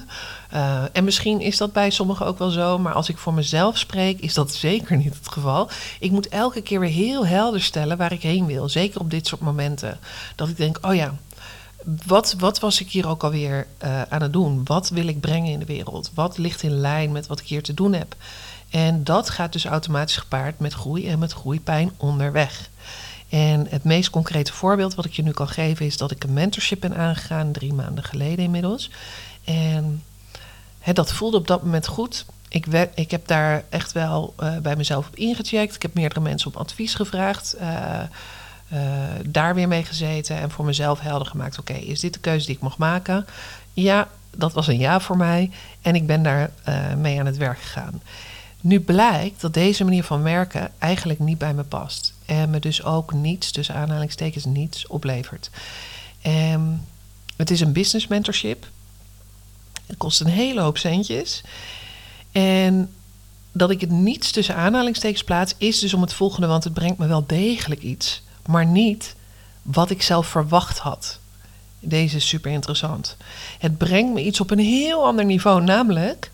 Uh, 0.53 0.83
en 0.91 1.03
misschien 1.03 1.41
is 1.41 1.57
dat 1.57 1.73
bij 1.73 1.89
sommigen 1.89 2.25
ook 2.25 2.37
wel 2.37 2.49
zo, 2.49 2.79
maar 2.79 2.93
als 2.93 3.09
ik 3.09 3.17
voor 3.17 3.33
mezelf 3.33 3.77
spreek, 3.77 4.19
is 4.19 4.33
dat 4.33 4.53
zeker 4.53 4.97
niet 4.97 5.15
het 5.15 5.31
geval. 5.31 5.69
Ik 5.99 6.11
moet 6.11 6.27
elke 6.27 6.61
keer 6.61 6.79
weer 6.79 6.89
heel 6.89 7.25
helder 7.25 7.61
stellen 7.61 7.97
waar 7.97 8.11
ik 8.11 8.21
heen 8.21 8.45
wil. 8.45 8.69
Zeker 8.69 8.99
op 8.99 9.11
dit 9.11 9.27
soort 9.27 9.41
momenten. 9.41 9.99
Dat 10.35 10.49
ik 10.49 10.57
denk, 10.57 10.77
oh 10.81 10.95
ja, 10.95 11.13
wat, 12.05 12.35
wat 12.37 12.59
was 12.59 12.81
ik 12.81 12.89
hier 12.89 13.07
ook 13.07 13.23
alweer 13.23 13.67
uh, 13.83 14.01
aan 14.01 14.21
het 14.21 14.33
doen? 14.33 14.61
Wat 14.63 14.89
wil 14.89 15.07
ik 15.07 15.19
brengen 15.19 15.51
in 15.51 15.59
de 15.59 15.65
wereld? 15.65 16.11
Wat 16.13 16.37
ligt 16.37 16.63
in 16.63 16.79
lijn 16.79 17.11
met 17.11 17.27
wat 17.27 17.39
ik 17.39 17.47
hier 17.47 17.63
te 17.63 17.73
doen 17.73 17.93
heb? 17.93 18.15
En 18.69 19.03
dat 19.03 19.29
gaat 19.29 19.53
dus 19.53 19.65
automatisch 19.65 20.17
gepaard 20.17 20.59
met 20.59 20.73
groei 20.73 21.07
en 21.07 21.19
met 21.19 21.33
groeipijn 21.33 21.91
onderweg. 21.97 22.69
En 23.29 23.67
het 23.69 23.83
meest 23.83 24.09
concrete 24.09 24.53
voorbeeld 24.53 24.95
wat 24.95 25.05
ik 25.05 25.13
je 25.13 25.23
nu 25.23 25.31
kan 25.31 25.47
geven 25.47 25.85
is 25.85 25.97
dat 25.97 26.11
ik 26.11 26.23
een 26.23 26.33
mentorship 26.33 26.79
ben 26.79 26.95
aangegaan, 26.95 27.51
drie 27.51 27.73
maanden 27.73 28.03
geleden 28.03 28.45
inmiddels. 28.45 28.91
En 29.43 30.03
dat 30.93 31.13
voelde 31.13 31.37
op 31.37 31.47
dat 31.47 31.63
moment 31.63 31.87
goed. 31.87 32.25
Ik, 32.49 32.65
ik 32.95 33.11
heb 33.11 33.27
daar 33.27 33.63
echt 33.69 33.91
wel 33.91 34.33
uh, 34.39 34.57
bij 34.57 34.75
mezelf 34.75 35.07
op 35.07 35.15
ingecheckt. 35.15 35.75
Ik 35.75 35.81
heb 35.81 35.93
meerdere 35.93 36.21
mensen 36.21 36.53
om 36.53 36.61
advies 36.61 36.95
gevraagd. 36.95 37.55
Uh, 37.61 37.99
uh, 38.73 38.79
daar 39.25 39.55
weer 39.55 39.67
mee 39.67 39.83
gezeten 39.83 40.37
en 40.37 40.51
voor 40.51 40.65
mezelf 40.65 40.99
helder 40.99 41.27
gemaakt: 41.27 41.59
oké, 41.59 41.73
is 41.73 41.99
dit 41.99 42.13
de 42.13 42.19
keuze 42.19 42.45
die 42.45 42.55
ik 42.55 42.61
mag 42.61 42.77
maken? 42.77 43.25
Ja, 43.73 44.07
dat 44.31 44.53
was 44.53 44.67
een 44.67 44.79
ja 44.79 44.99
voor 44.99 45.17
mij. 45.17 45.51
En 45.81 45.95
ik 45.95 46.07
ben 46.07 46.23
daar 46.23 46.51
mee 46.97 47.19
aan 47.19 47.25
het 47.25 47.37
werk 47.37 47.59
gegaan. 47.59 48.01
Nu 48.61 48.79
blijkt 48.79 49.41
dat 49.41 49.53
deze 49.53 49.83
manier 49.83 50.03
van 50.03 50.23
werken 50.23 50.71
eigenlijk 50.77 51.19
niet 51.19 51.37
bij 51.37 51.53
me 51.53 51.63
past. 51.63 52.13
En 52.27 52.49
me 52.49 52.59
dus 52.59 52.83
ook 52.83 53.13
niets, 53.13 53.51
tussen 53.51 53.75
aanhalingstekens 53.75 54.45
niets, 54.45 54.87
oplevert. 54.87 55.49
En 56.21 56.87
het 57.35 57.51
is 57.51 57.61
een 57.61 57.71
business 57.71 58.07
mentorship. 58.07 58.67
Het 59.85 59.97
kost 59.97 60.21
een 60.21 60.27
hele 60.27 60.61
hoop 60.61 60.77
centjes. 60.77 61.43
En 62.31 62.93
dat 63.51 63.69
ik 63.69 63.81
het 63.81 63.89
niets 63.89 64.31
tussen 64.31 64.55
aanhalingstekens 64.55 65.23
plaats, 65.23 65.53
is 65.57 65.79
dus 65.79 65.93
om 65.93 66.01
het 66.01 66.13
volgende, 66.13 66.47
want 66.47 66.63
het 66.63 66.73
brengt 66.73 66.97
me 66.97 67.07
wel 67.07 67.23
degelijk 67.27 67.81
iets, 67.81 68.21
maar 68.45 68.65
niet 68.65 69.15
wat 69.61 69.89
ik 69.89 70.01
zelf 70.01 70.27
verwacht 70.27 70.77
had. 70.77 71.19
Deze 71.79 72.15
is 72.15 72.27
super 72.27 72.51
interessant. 72.51 73.17
Het 73.59 73.77
brengt 73.77 74.13
me 74.13 74.23
iets 74.23 74.39
op 74.39 74.51
een 74.51 74.59
heel 74.59 75.05
ander 75.05 75.25
niveau, 75.25 75.63
namelijk 75.63 76.31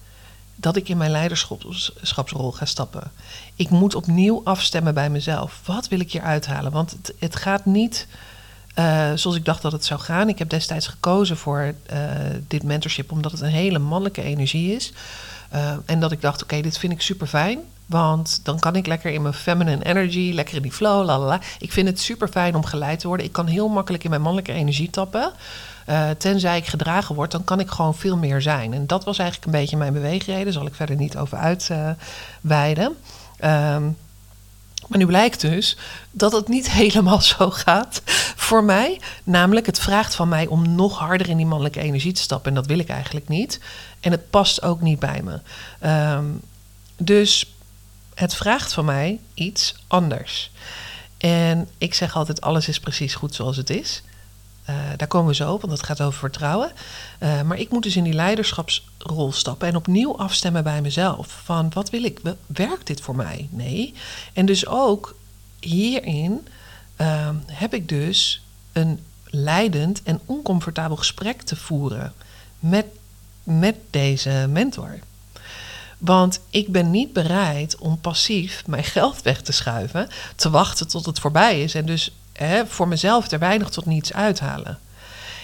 dat 0.56 0.76
ik 0.76 0.90
in 0.90 0.98
mijn 0.98 1.12
leiderschapsrol 1.12 2.52
ga 2.52 2.66
stappen. 2.66 3.12
Ik 3.56 3.70
moet 3.70 3.96
opnieuw 3.96 4.42
afstemmen 4.44 4.94
bij 4.94 5.10
mezelf. 5.10 5.62
Wat 5.66 5.88
wil 5.88 6.00
ik 6.00 6.12
hier 6.12 6.22
uithalen? 6.22 6.72
Want 6.72 6.92
het, 6.92 7.14
het 7.20 7.36
gaat 7.36 7.66
niet 7.66 8.08
uh, 8.76 9.12
zoals 9.16 9.38
ik 9.38 9.46
dacht 9.46 9.62
dat 9.62 9.72
het 9.72 9.86
zou 9.86 10.00
gaan. 10.00 10.30
Ik 10.30 10.40
heb 10.40 10.50
destijds 10.50 10.88
gekozen 10.88 11.38
voor 11.38 11.74
uh, 11.94 12.00
dit 12.48 12.64
mentorship 12.64 13.12
omdat 13.12 13.32
het 13.32 13.42
een 13.42 13.50
hele 13.50 13.80
mannelijke 13.80 14.22
energie 14.22 14.76
is. 14.76 14.94
Uh, 15.54 15.74
en 15.86 16.00
dat 16.00 16.12
ik 16.12 16.22
dacht, 16.22 16.44
oké, 16.44 16.62
dit 16.62 16.78
vind 16.78 16.94
ik 16.94 17.02
super 17.02 17.28
fijn. 17.28 17.60
Want 17.86 18.40
dan 18.44 18.60
kan 18.60 18.76
ik 18.76 18.88
lekker 18.88 19.12
in 19.12 19.22
mijn 19.22 19.34
feminine 19.34 19.86
energy, 19.86 20.32
lekker 20.34 20.56
in 20.56 20.62
die 20.62 20.72
flow, 20.72 21.06
lalala. 21.06 21.40
Ik 21.60 21.72
vind 21.72 21.88
het 21.88 22.00
super 22.00 22.28
fijn 22.28 22.56
om 22.56 22.66
geleid 22.66 23.00
te 23.00 23.08
worden. 23.08 23.26
Ik 23.26 23.32
kan 23.32 23.48
heel 23.48 23.68
makkelijk 23.68 24.04
in 24.04 24.10
mijn 24.10 24.22
mannelijke 24.22 24.54
energie 24.54 24.90
tappen. 24.90 25.32
Uh, 25.90 26.10
tenzij 26.10 26.58
ik 26.58 26.68
gedragen 26.68 27.16
word, 27.16 27.32
dan 27.32 27.44
kan 27.44 27.60
ik 27.60 27.70
gewoon 27.70 27.96
veel 27.96 28.18
meer 28.18 28.42
zijn. 28.42 28.74
En 28.74 28.88
dat 28.88 29.04
was 29.04 29.18
eigenlijk 29.18 29.52
een 29.52 29.60
beetje 29.60 29.78
mijn 29.78 29.94
beweegreden. 29.94 30.54
Zal 30.54 30.66
ik 30.66 30.76
verder 30.76 30.96
niet 30.96 31.18
over 31.18 31.38
uitweiden. 31.38 32.98
Um, 33.44 33.98
maar 34.88 34.98
nu 34.98 35.06
blijkt 35.06 35.42
dus 35.42 35.78
dat 36.12 36.32
het 36.32 36.48
niet 36.48 36.72
helemaal 36.82 37.22
zo 37.22 37.50
gaat 37.50 38.02
voor 38.36 38.64
mij. 38.64 39.02
Namelijk, 39.24 39.66
het 39.66 39.80
vraagt 39.80 40.16
van 40.16 40.30
mij 40.30 40.48
om 40.48 40.76
nog 40.76 41.00
harder 41.00 41.30
in 41.30 41.38
die 41.38 41.46
mannelijke 41.46 41.80
energie 41.80 42.14
te 42.14 42.22
stappen. 42.22 42.50
En 42.50 42.56
dat 42.56 42.66
wil 42.66 42.80
ik 42.80 42.90
eigenlijk 42.90 43.28
niet. 43.28 43.60
En 44.00 44.12
het 44.12 44.30
past 44.30 44.62
ook 44.62 44.82
niet 44.82 45.00
bij 45.00 45.22
me. 45.24 45.40
Um, 46.16 46.42
dus 46.98 47.54
het 48.14 48.36
vraagt 48.36 48.74
van 48.74 48.86
mij 48.86 49.20
iets 49.34 49.76
anders. 49.88 50.52
En 51.18 51.70
ik 51.78 51.94
zeg 51.94 52.16
altijd: 52.16 52.42
alles 52.42 52.68
is 52.68 52.80
precies 52.80 53.16
goed 53.16 53.36
zoals 53.36 53.58
het 53.58 53.70
is. 53.70 54.04
Uh, 54.70 54.75
daar 54.98 55.08
komen 55.08 55.27
we 55.27 55.36
zo 55.36 55.53
op, 55.53 55.62
want 55.62 55.74
dat 55.74 55.86
gaat 55.86 56.01
over 56.01 56.20
vertrouwen. 56.20 56.72
Uh, 57.20 57.41
maar 57.41 57.58
ik 57.58 57.70
moet 57.70 57.84
dus 57.84 57.96
in 57.96 58.03
die 58.03 58.13
leiderschapsrol 58.13 59.32
stappen 59.32 59.67
en 59.67 59.75
opnieuw 59.75 60.17
afstemmen 60.17 60.63
bij 60.63 60.82
mezelf. 60.82 61.41
Van 61.43 61.72
wat 61.74 61.89
wil 61.89 62.03
ik? 62.03 62.20
Werkt 62.46 62.88
dit 62.88 63.01
voor 63.01 63.15
mij? 63.15 63.48
Nee. 63.51 63.93
En 64.34 64.46
dus 64.46 64.67
ook 64.67 65.15
hierin 65.60 66.48
uh, 66.98 67.29
heb 67.46 67.74
ik 67.74 67.89
dus 67.89 68.43
een 68.72 69.00
leidend 69.25 70.03
en 70.03 70.20
oncomfortabel 70.25 70.96
gesprek 70.96 71.41
te 71.41 71.55
voeren 71.55 72.13
met, 72.60 72.86
met 73.43 73.75
deze 73.89 74.46
mentor. 74.50 75.00
Want 75.98 76.39
ik 76.50 76.72
ben 76.72 76.91
niet 76.91 77.13
bereid 77.13 77.77
om 77.77 78.00
passief 78.00 78.67
mijn 78.67 78.84
geld 78.84 79.22
weg 79.22 79.41
te 79.41 79.51
schuiven, 79.51 80.10
te 80.36 80.50
wachten 80.50 80.88
tot 80.88 81.05
het 81.05 81.20
voorbij 81.20 81.63
is 81.63 81.75
en 81.75 81.86
dus 81.86 82.12
voor 82.68 82.88
mezelf 82.88 83.32
er 83.32 83.40
weinig 83.40 83.70
tot 83.70 83.86
niets 83.86 84.13
uithalen. 84.13 84.80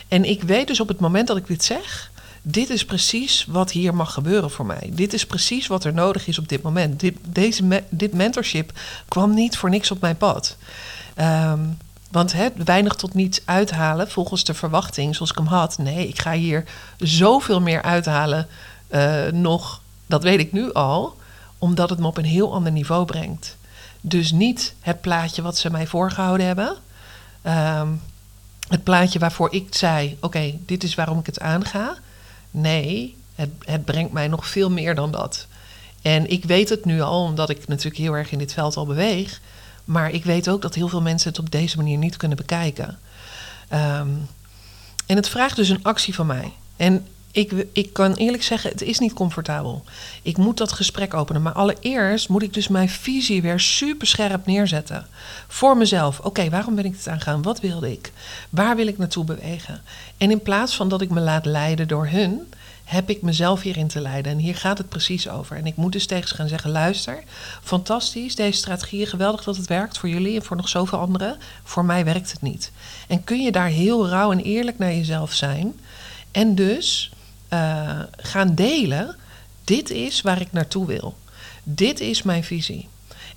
En 0.08 0.25
ik 0.25 0.43
weet 0.43 0.67
dus 0.67 0.79
op 0.79 0.88
het 0.88 1.00
moment 1.00 1.27
dat 1.27 1.38
ik 1.38 1.48
dit 1.48 1.63
zeg, 1.63 2.12
dit 2.41 2.69
is 2.69 2.86
precies 2.86 3.46
wat 3.48 3.72
hier 3.72 3.96
mag 3.96 4.13
gebeuren 4.13 4.51
voor 4.51 4.65
mij. 4.65 4.89
Dit 4.93 5.13
is 5.13 5.25
precies 5.25 5.67
wat 5.67 5.84
er 5.84 5.93
nodig 5.93 6.27
is 6.27 6.39
op 6.39 6.50
dit 6.50 6.62
moment. 6.62 7.00
Dit, 7.00 7.17
deze, 7.22 7.84
dit 7.89 8.13
mentorship 8.13 8.72
kwam 9.08 9.34
niet 9.34 9.58
voor 9.58 9.69
niks 9.69 9.91
op 9.91 10.01
mijn 10.01 10.17
pad. 10.17 10.58
Um, 11.22 11.77
want 12.12 12.34
hè, 12.34 12.48
weinig 12.65 12.96
tot 12.96 13.13
niets 13.13 13.41
uithalen 13.46 14.12
volgens 14.12 14.43
de 14.43 14.53
verwachting 14.53 15.15
zoals 15.15 15.31
ik 15.31 15.38
hem 15.38 15.46
had. 15.48 15.77
Nee, 15.77 16.08
ik 16.08 16.22
ga 16.22 16.31
hier 16.31 16.63
zoveel 16.98 17.62
meer 17.62 17.81
uithalen 17.81 18.48
uh, 18.89 19.27
nog. 19.31 19.81
Dat 20.05 20.24
weet 20.24 20.39
ik 20.39 20.51
nu 20.51 20.74
al, 20.74 21.17
omdat 21.58 21.89
het 21.89 22.00
me 22.00 22.08
op 22.08 22.17
een 22.17 22.25
heel 22.25 22.53
ander 22.53 22.72
niveau 22.72 23.05
brengt. 23.05 23.58
Dus 24.01 24.32
niet 24.32 24.74
het 24.79 25.01
plaatje 25.01 25.41
wat 25.41 25.58
ze 25.58 25.72
mij 25.72 25.88
voorgehouden 25.88 26.46
hebben. 26.46 26.77
Um, 27.44 28.01
het 28.68 28.84
plaatje 28.84 29.20
waarvoor 29.20 29.53
ik 29.53 29.75
zei: 29.75 30.18
Oké, 30.22 30.53
dit 30.65 30.84
is 30.84 30.96
waarom 30.96 31.20
ik 31.20 31.25
het 31.25 31.39
aanga. 31.39 31.98
Nee, 32.51 33.18
het, 33.36 33.50
het 33.65 33.86
brengt 33.86 34.12
mij 34.12 34.27
nog 34.27 34.48
veel 34.48 34.70
meer 34.70 34.96
dan 34.96 35.12
dat. 35.12 35.48
En 36.01 36.29
ik 36.29 36.46
weet 36.46 36.70
het 36.70 36.86
nu 36.86 37.01
al, 37.01 37.24
omdat 37.24 37.50
ik 37.50 37.68
natuurlijk 37.68 37.98
heel 37.98 38.13
erg 38.13 38.32
in 38.32 38.38
dit 38.38 38.53
veld 38.53 38.77
al 38.77 38.86
beweeg. 38.86 39.41
Maar 39.86 40.12
ik 40.12 40.24
weet 40.24 40.50
ook 40.50 40.62
dat 40.62 40.75
heel 40.75 40.88
veel 40.88 41.01
mensen 41.01 41.29
het 41.29 41.39
op 41.39 41.51
deze 41.51 41.77
manier 41.77 41.98
niet 41.98 42.18
kunnen 42.18 42.38
bekijken. 42.38 43.00
Um, 43.74 44.27
en 45.06 45.15
het 45.15 45.29
vraagt 45.29 45.56
dus 45.56 45.70
een 45.70 45.84
actie 45.84 46.15
van 46.15 46.25
mij. 46.25 46.53
En 46.75 47.08
ik, 47.31 47.65
ik 47.71 47.93
kan 47.93 48.13
eerlijk 48.13 48.43
zeggen, 48.43 48.69
het 48.69 48.81
is 48.81 49.00
niet 49.00 49.13
comfortabel. 49.13 49.83
Ik 50.21 50.38
moet 50.38 50.57
dat 50.57 50.71
gesprek 50.71 51.13
openen. 51.13 51.41
Maar 51.41 51.53
allereerst 51.53 52.29
moet 52.29 52.41
ik 52.41 52.53
dus 52.53 52.67
mijn 52.67 52.89
visie 52.89 53.41
weer 53.41 53.59
super 53.59 54.07
scherp 54.07 54.45
neerzetten. 54.45 55.07
Voor 55.48 55.77
mezelf. 55.77 56.19
Oké, 56.19 56.50
waarom 56.50 56.75
ben 56.75 56.86
ik 56.86 56.91
dit 56.91 57.07
aangaan? 57.07 57.41
Wat 57.41 57.59
wilde 57.59 57.91
ik? 57.91 58.12
Waar 58.50 58.75
wil 58.75 58.88
ik 58.88 58.98
naartoe 58.98 59.24
bewegen? 59.24 59.81
En 60.17 60.31
in 60.31 60.41
plaats 60.41 60.75
van 60.75 60.89
dat 60.89 61.01
ik 61.01 61.09
me 61.09 61.19
laat 61.19 61.45
leiden 61.45 61.88
door 61.88 62.07
hun, 62.07 62.48
heb 62.83 63.09
ik 63.09 63.21
mezelf 63.21 63.62
hierin 63.62 63.88
te 63.88 64.01
leiden. 64.01 64.31
En 64.31 64.38
hier 64.38 64.55
gaat 64.55 64.77
het 64.77 64.89
precies 64.89 65.29
over. 65.29 65.57
En 65.57 65.65
ik 65.65 65.75
moet 65.75 65.91
dus 65.91 66.05
tegen 66.05 66.27
ze 66.27 66.36
gaan 66.36 66.48
zeggen: 66.48 66.71
luister, 66.71 67.24
fantastisch, 67.63 68.36
deze 68.36 68.57
strategie, 68.57 69.05
geweldig 69.05 69.43
dat 69.43 69.57
het 69.57 69.67
werkt 69.67 69.98
voor 69.98 70.09
jullie 70.09 70.36
en 70.36 70.43
voor 70.43 70.57
nog 70.57 70.69
zoveel 70.69 71.00
anderen. 71.00 71.38
Voor 71.63 71.86
mij 71.86 72.05
werkt 72.05 72.31
het 72.31 72.41
niet. 72.41 72.71
En 73.07 73.24
kun 73.24 73.41
je 73.41 73.51
daar 73.51 73.67
heel 73.67 74.07
rauw 74.07 74.31
en 74.31 74.39
eerlijk 74.39 74.77
naar 74.77 74.93
jezelf 74.93 75.33
zijn. 75.33 75.79
En 76.31 76.55
dus 76.55 77.12
uh, 77.53 78.00
gaan 78.18 78.56
delen: 78.56 79.15
dit 79.63 79.89
is 79.89 80.22
waar 80.22 80.41
ik 80.41 80.51
naartoe 80.51 80.86
wil. 80.86 81.18
Dit 81.63 82.00
is 82.00 82.24
mijn 82.24 82.44
visie. 82.44 82.88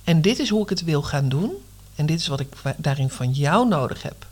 En 0.03 0.21
dit 0.21 0.39
is 0.39 0.49
hoe 0.49 0.63
ik 0.63 0.69
het 0.69 0.83
wil 0.83 1.01
gaan 1.01 1.29
doen. 1.29 1.51
En 1.95 2.05
dit 2.05 2.19
is 2.19 2.27
wat 2.27 2.39
ik 2.39 2.55
daarin 2.77 3.09
van 3.09 3.31
jou 3.31 3.67
nodig 3.67 4.01
heb. 4.01 4.25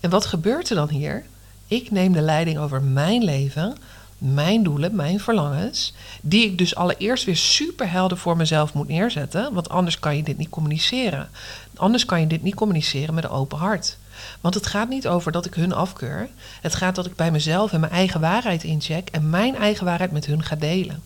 En 0.00 0.10
wat 0.10 0.26
gebeurt 0.26 0.70
er 0.70 0.76
dan 0.76 0.88
hier? 0.88 1.24
Ik 1.66 1.90
neem 1.90 2.12
de 2.12 2.20
leiding 2.20 2.58
over 2.58 2.82
mijn 2.82 3.24
leven 3.24 3.76
mijn 4.18 4.62
doelen, 4.62 4.94
mijn 4.94 5.20
verlangens, 5.20 5.94
die 6.20 6.44
ik 6.44 6.58
dus 6.58 6.74
allereerst 6.74 7.24
weer 7.24 7.36
superhelder 7.36 8.18
voor 8.18 8.36
mezelf 8.36 8.74
moet 8.74 8.88
neerzetten, 8.88 9.52
want 9.52 9.68
anders 9.68 9.98
kan 9.98 10.16
je 10.16 10.22
dit 10.22 10.38
niet 10.38 10.48
communiceren. 10.48 11.28
Anders 11.76 12.04
kan 12.04 12.20
je 12.20 12.26
dit 12.26 12.42
niet 12.42 12.54
communiceren 12.54 13.14
met 13.14 13.24
een 13.24 13.30
open 13.30 13.58
hart. 13.58 13.98
Want 14.40 14.54
het 14.54 14.66
gaat 14.66 14.88
niet 14.88 15.08
over 15.08 15.32
dat 15.32 15.46
ik 15.46 15.54
hun 15.54 15.72
afkeur. 15.72 16.28
Het 16.60 16.74
gaat 16.74 16.94
dat 16.94 17.06
ik 17.06 17.16
bij 17.16 17.30
mezelf 17.30 17.72
en 17.72 17.80
mijn 17.80 17.92
eigen 17.92 18.20
waarheid 18.20 18.64
incheck 18.64 19.08
en 19.08 19.30
mijn 19.30 19.56
eigen 19.56 19.84
waarheid 19.84 20.12
met 20.12 20.26
hun 20.26 20.42
ga 20.42 20.56
delen. 20.56 21.02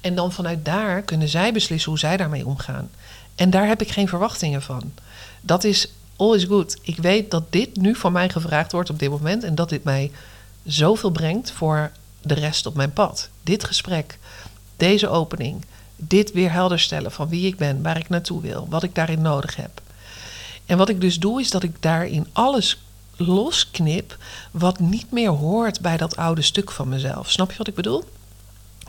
En 0.00 0.14
dan 0.14 0.32
vanuit 0.32 0.64
daar 0.64 1.02
kunnen 1.02 1.28
zij 1.28 1.52
beslissen 1.52 1.90
hoe 1.90 1.98
zij 1.98 2.16
daarmee 2.16 2.46
omgaan. 2.46 2.90
En 3.34 3.50
daar 3.50 3.66
heb 3.66 3.80
ik 3.80 3.90
geen 3.90 4.08
verwachtingen 4.08 4.62
van. 4.62 4.92
Dat 5.40 5.64
is 5.64 5.88
all 6.16 6.34
is 6.34 6.44
good. 6.44 6.78
Ik 6.82 6.96
weet 6.96 7.30
dat 7.30 7.52
dit 7.52 7.76
nu 7.76 7.94
van 7.94 8.12
mij 8.12 8.28
gevraagd 8.28 8.72
wordt 8.72 8.90
op 8.90 8.98
dit 8.98 9.10
moment 9.10 9.44
en 9.44 9.54
dat 9.54 9.68
dit 9.68 9.84
mij 9.84 10.10
zoveel 10.64 11.10
brengt 11.10 11.50
voor 11.50 11.90
de 12.22 12.34
rest 12.34 12.66
op 12.66 12.74
mijn 12.74 12.92
pad. 12.92 13.28
Dit 13.42 13.64
gesprek, 13.64 14.18
deze 14.76 15.08
opening, 15.08 15.64
dit 15.96 16.32
weer 16.32 16.52
helder 16.52 16.80
stellen 16.80 17.12
van 17.12 17.28
wie 17.28 17.46
ik 17.46 17.56
ben, 17.56 17.82
waar 17.82 17.98
ik 17.98 18.08
naartoe 18.08 18.40
wil, 18.40 18.66
wat 18.70 18.82
ik 18.82 18.94
daarin 18.94 19.22
nodig 19.22 19.56
heb. 19.56 19.80
En 20.66 20.78
wat 20.78 20.88
ik 20.88 21.00
dus 21.00 21.18
doe, 21.18 21.40
is 21.40 21.50
dat 21.50 21.62
ik 21.62 21.82
daarin 21.82 22.26
alles 22.32 22.78
losknip 23.16 24.18
wat 24.50 24.78
niet 24.78 25.10
meer 25.10 25.30
hoort 25.30 25.80
bij 25.80 25.96
dat 25.96 26.16
oude 26.16 26.42
stuk 26.42 26.70
van 26.70 26.88
mezelf. 26.88 27.30
Snap 27.30 27.50
je 27.50 27.58
wat 27.58 27.68
ik 27.68 27.74
bedoel? 27.74 28.04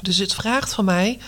Dus 0.02 0.18
het 0.18 0.34
vraagt 0.34 0.74
van 0.74 0.86
mij 0.86 1.20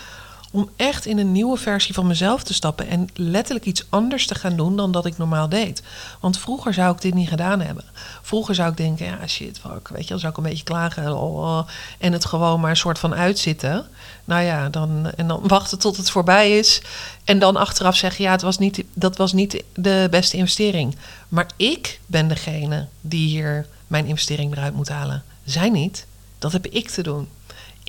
om 0.50 0.70
echt 0.76 1.06
in 1.06 1.18
een 1.18 1.32
nieuwe 1.32 1.56
versie 1.56 1.94
van 1.94 2.06
mezelf 2.06 2.42
te 2.42 2.54
stappen 2.54 2.88
en 2.88 3.08
letterlijk 3.14 3.66
iets 3.66 3.84
anders 3.88 4.26
te 4.26 4.34
gaan 4.34 4.56
doen 4.56 4.76
dan 4.76 4.92
dat 4.92 5.06
ik 5.06 5.18
normaal 5.18 5.48
deed. 5.48 5.82
Want 6.20 6.38
vroeger 6.38 6.74
zou 6.74 6.94
ik 6.94 7.00
dit 7.00 7.14
niet 7.14 7.28
gedaan 7.28 7.60
hebben. 7.60 7.84
Vroeger 8.22 8.54
zou 8.54 8.70
ik 8.70 8.76
denken, 8.76 9.06
ja 9.06 9.26
shit, 9.26 9.58
fuck, 9.58 9.88
weet 9.88 10.02
je, 10.02 10.08
dan 10.08 10.18
zou 10.18 10.32
ik 10.32 10.38
een 10.38 10.44
beetje 10.44 10.64
klagen 10.64 11.16
oh, 11.16 11.36
oh, 11.36 11.68
en 11.98 12.12
het 12.12 12.24
gewoon 12.24 12.60
maar 12.60 12.70
een 12.70 12.76
soort 12.76 12.98
van 12.98 13.14
uitzitten. 13.14 13.86
Nou 14.24 14.42
ja, 14.42 14.68
dan, 14.68 15.10
en 15.16 15.28
dan 15.28 15.40
wachten 15.56 15.78
tot 15.78 15.96
het 15.96 16.10
voorbij 16.10 16.58
is 16.58 16.82
en 17.24 17.38
dan 17.38 17.56
achteraf 17.56 17.96
zeggen, 17.96 18.24
ja, 18.24 18.30
het 18.30 18.42
was 18.42 18.58
niet, 18.58 18.84
dat 18.94 19.16
was 19.16 19.32
niet 19.32 19.62
de 19.74 20.06
beste 20.10 20.36
investering. 20.36 20.96
Maar 21.28 21.46
ik 21.56 22.00
ben 22.06 22.28
degene 22.28 22.86
die 23.00 23.28
hier 23.28 23.66
mijn 23.86 24.06
investering 24.06 24.52
eruit 24.52 24.74
moet 24.74 24.88
halen. 24.88 25.22
Zij 25.44 25.70
niet. 25.70 26.06
Dat 26.38 26.52
heb 26.52 26.66
ik 26.66 26.90
te 26.90 27.02
doen. 27.02 27.28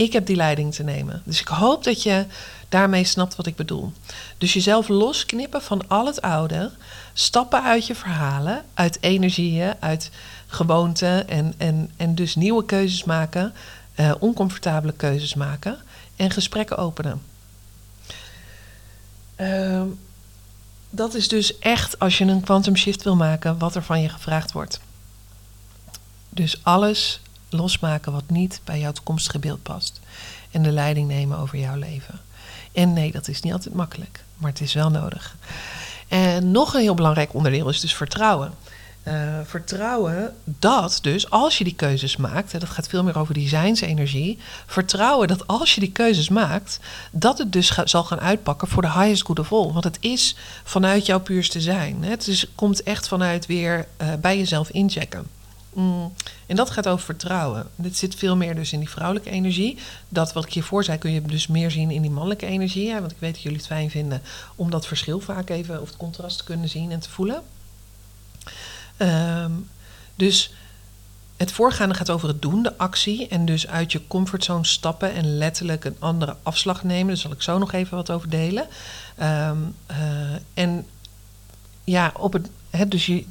Ik 0.02 0.14
heb 0.14 0.26
die 0.26 0.36
leiding 0.36 0.74
te 0.74 0.84
nemen. 0.84 1.22
Dus 1.26 1.42
ik 1.42 1.48
hoop 1.48 1.84
dat 1.84 2.04
je 2.04 2.26
daarmee 2.70 3.04
snapt 3.04 3.36
wat 3.36 3.46
ik 3.46 3.56
bedoel. 3.56 3.92
Dus 4.38 4.54
jezelf 4.54 4.88
losknippen 4.88 5.62
van 5.62 5.88
al 5.88 6.06
het 6.06 6.22
oude. 6.22 6.72
Stappen 7.14 7.64
uit 7.64 7.88
je 7.88 7.96
verhalen, 7.96 8.64
uit 8.74 8.98
energieën, 9.02 9.74
uit 9.80 10.12
gewoonten. 10.48 11.28
En, 11.28 11.54
en, 11.58 11.92
en 11.98 12.16
dus 12.16 12.36
nieuwe 12.36 12.66
keuzes 12.66 13.04
maken. 13.04 13.54
Uh, 13.96 14.12
oncomfortabele 14.20 14.94
keuzes 14.94 15.34
maken. 15.34 15.78
En 16.16 16.32
gesprekken 16.32 16.78
openen. 16.78 17.22
Uh, 19.38 19.82
dat 20.90 21.14
is 21.14 21.28
dus 21.28 21.60
echt 21.60 22.00
als 22.00 22.18
je 22.18 22.26
een 22.26 22.42
quantum 22.42 22.76
shift 22.76 23.04
wil 23.04 23.16
maken, 23.16 23.58
wat 23.58 23.76
er 23.76 23.84
van 23.84 24.02
je 24.02 24.10
gevraagd 24.10 24.52
wordt. 24.52 24.80
Dus 26.30 26.60
alles 26.64 27.22
losmaken 27.54 28.12
wat 28.12 28.30
niet 28.30 28.62
bij 28.64 28.80
jouw 28.80 28.92
toekomstige 28.92 29.40
beeld 29.40 29.64
past. 29.64 30.00
En 30.52 30.64
de 30.64 30.72
leiding 30.72 31.08
nemen 31.08 31.38
over 31.38 31.58
jouw 31.58 31.76
leven. 31.76 32.20
En 32.72 32.94
nee, 32.94 33.12
dat 33.12 33.28
is 33.28 33.42
niet 33.42 33.54
altijd 33.54 33.74
makkelijk, 33.74 34.24
maar 34.38 34.52
het 34.52 34.62
is 34.62 34.74
wel 34.74 34.90
nodig. 34.90 35.36
En 36.08 36.52
nog 36.52 36.74
een 36.74 36.82
heel 36.82 36.94
belangrijk 36.94 37.34
onderdeel 37.34 37.70
is 37.70 37.80
dus 37.80 37.96
vertrouwen. 37.96 38.54
Uh, 39.04 39.14
vertrouwen 39.44 40.36
dat 40.44 41.00
dus 41.02 41.30
als 41.30 41.58
je 41.58 41.64
die 41.64 41.76
keuzes 41.76 42.18
maakt, 42.18 42.54
en 42.54 42.60
dat 42.60 42.70
gaat 42.70 42.88
veel 42.88 43.04
meer 43.04 43.18
over 43.18 43.34
die 43.34 43.48
zijnsenergie, 43.48 44.38
vertrouwen 44.66 45.28
dat 45.28 45.48
als 45.48 45.76
je 45.76 45.80
die 45.80 45.92
keuzes 45.92 46.30
maakt, 46.30 46.80
dat 47.12 47.38
het 47.38 47.54
dus 47.54 47.74
zal 47.84 48.04
gaan 48.04 48.20
uitpakken 48.20 48.68
voor 48.68 48.82
de 48.82 48.92
highest 48.92 49.26
good 49.26 49.40
of 49.40 49.52
all. 49.52 49.72
Want 49.72 49.84
het 49.84 49.98
is 50.00 50.36
vanuit 50.64 51.06
jouw 51.06 51.20
puurste 51.20 51.62
zijn. 51.62 52.04
Hè? 52.04 52.10
Het 52.10 52.28
is, 52.28 52.46
komt 52.56 52.84
echt 52.84 53.08
vanuit 53.08 53.46
weer 53.46 53.88
uh, 54.02 54.08
bij 54.22 54.38
jezelf 54.38 54.70
inchecken. 54.70 55.41
Mm. 55.74 56.14
En 56.46 56.56
dat 56.56 56.70
gaat 56.70 56.88
over 56.88 57.06
vertrouwen. 57.06 57.68
Dit 57.76 57.98
zit 57.98 58.16
veel 58.16 58.36
meer 58.36 58.56
dus 58.56 58.74
in 58.74 58.80
die 58.80 58.90
vrouwelijke 58.90 59.30
energie. 59.30 59.78
Dat 60.10 60.34
wat 60.34 60.46
ik 60.46 60.54
hiervoor 60.54 60.84
zei, 60.84 60.98
kun 60.98 61.12
je 61.12 61.22
dus 61.22 61.48
meer 61.48 61.72
zien 61.72 61.92
in 61.92 62.02
die 62.02 62.12
mannelijke 62.12 62.46
energie. 62.46 62.94
want 62.94 63.12
ik 63.12 63.18
weet 63.20 63.34
dat 63.34 63.42
jullie 63.42 63.58
het 63.58 63.68
fijn 63.68 63.90
vinden 63.90 64.22
om 64.56 64.72
dat 64.72 64.88
verschil 64.88 65.20
vaak 65.20 65.50
even, 65.50 65.82
of 65.82 65.88
het 65.88 65.98
contrast 65.98 66.38
te 66.38 66.44
kunnen 66.44 66.70
zien 66.70 66.92
en 66.92 67.00
te 67.00 67.10
voelen. 67.10 67.44
Um, 68.98 69.70
dus 70.16 70.54
het 71.38 71.52
voorgaande 71.52 71.96
gaat 71.96 72.10
over 72.10 72.28
het 72.28 72.42
doen, 72.42 72.64
de 72.64 72.78
actie. 72.78 73.28
En 73.28 73.46
dus 73.46 73.68
uit 73.68 73.92
je 73.92 74.08
comfortzone 74.08 74.66
stappen 74.66 75.14
en 75.14 75.38
letterlijk 75.38 75.86
een 75.86 75.96
andere 76.00 76.36
afslag 76.44 76.84
nemen. 76.84 77.08
Daar 77.08 77.18
zal 77.18 77.32
ik 77.32 77.42
zo 77.42 77.58
nog 77.58 77.72
even 77.72 77.98
wat 77.98 78.12
over 78.12 78.30
delen. 78.30 78.68
Um, 79.22 79.76
uh, 79.92 79.98
en 80.54 80.86
ja, 81.84 82.14
op 82.18 82.34
het. 82.34 82.50
He, 82.70 82.88
dus 82.88 83.06
je 83.06 83.26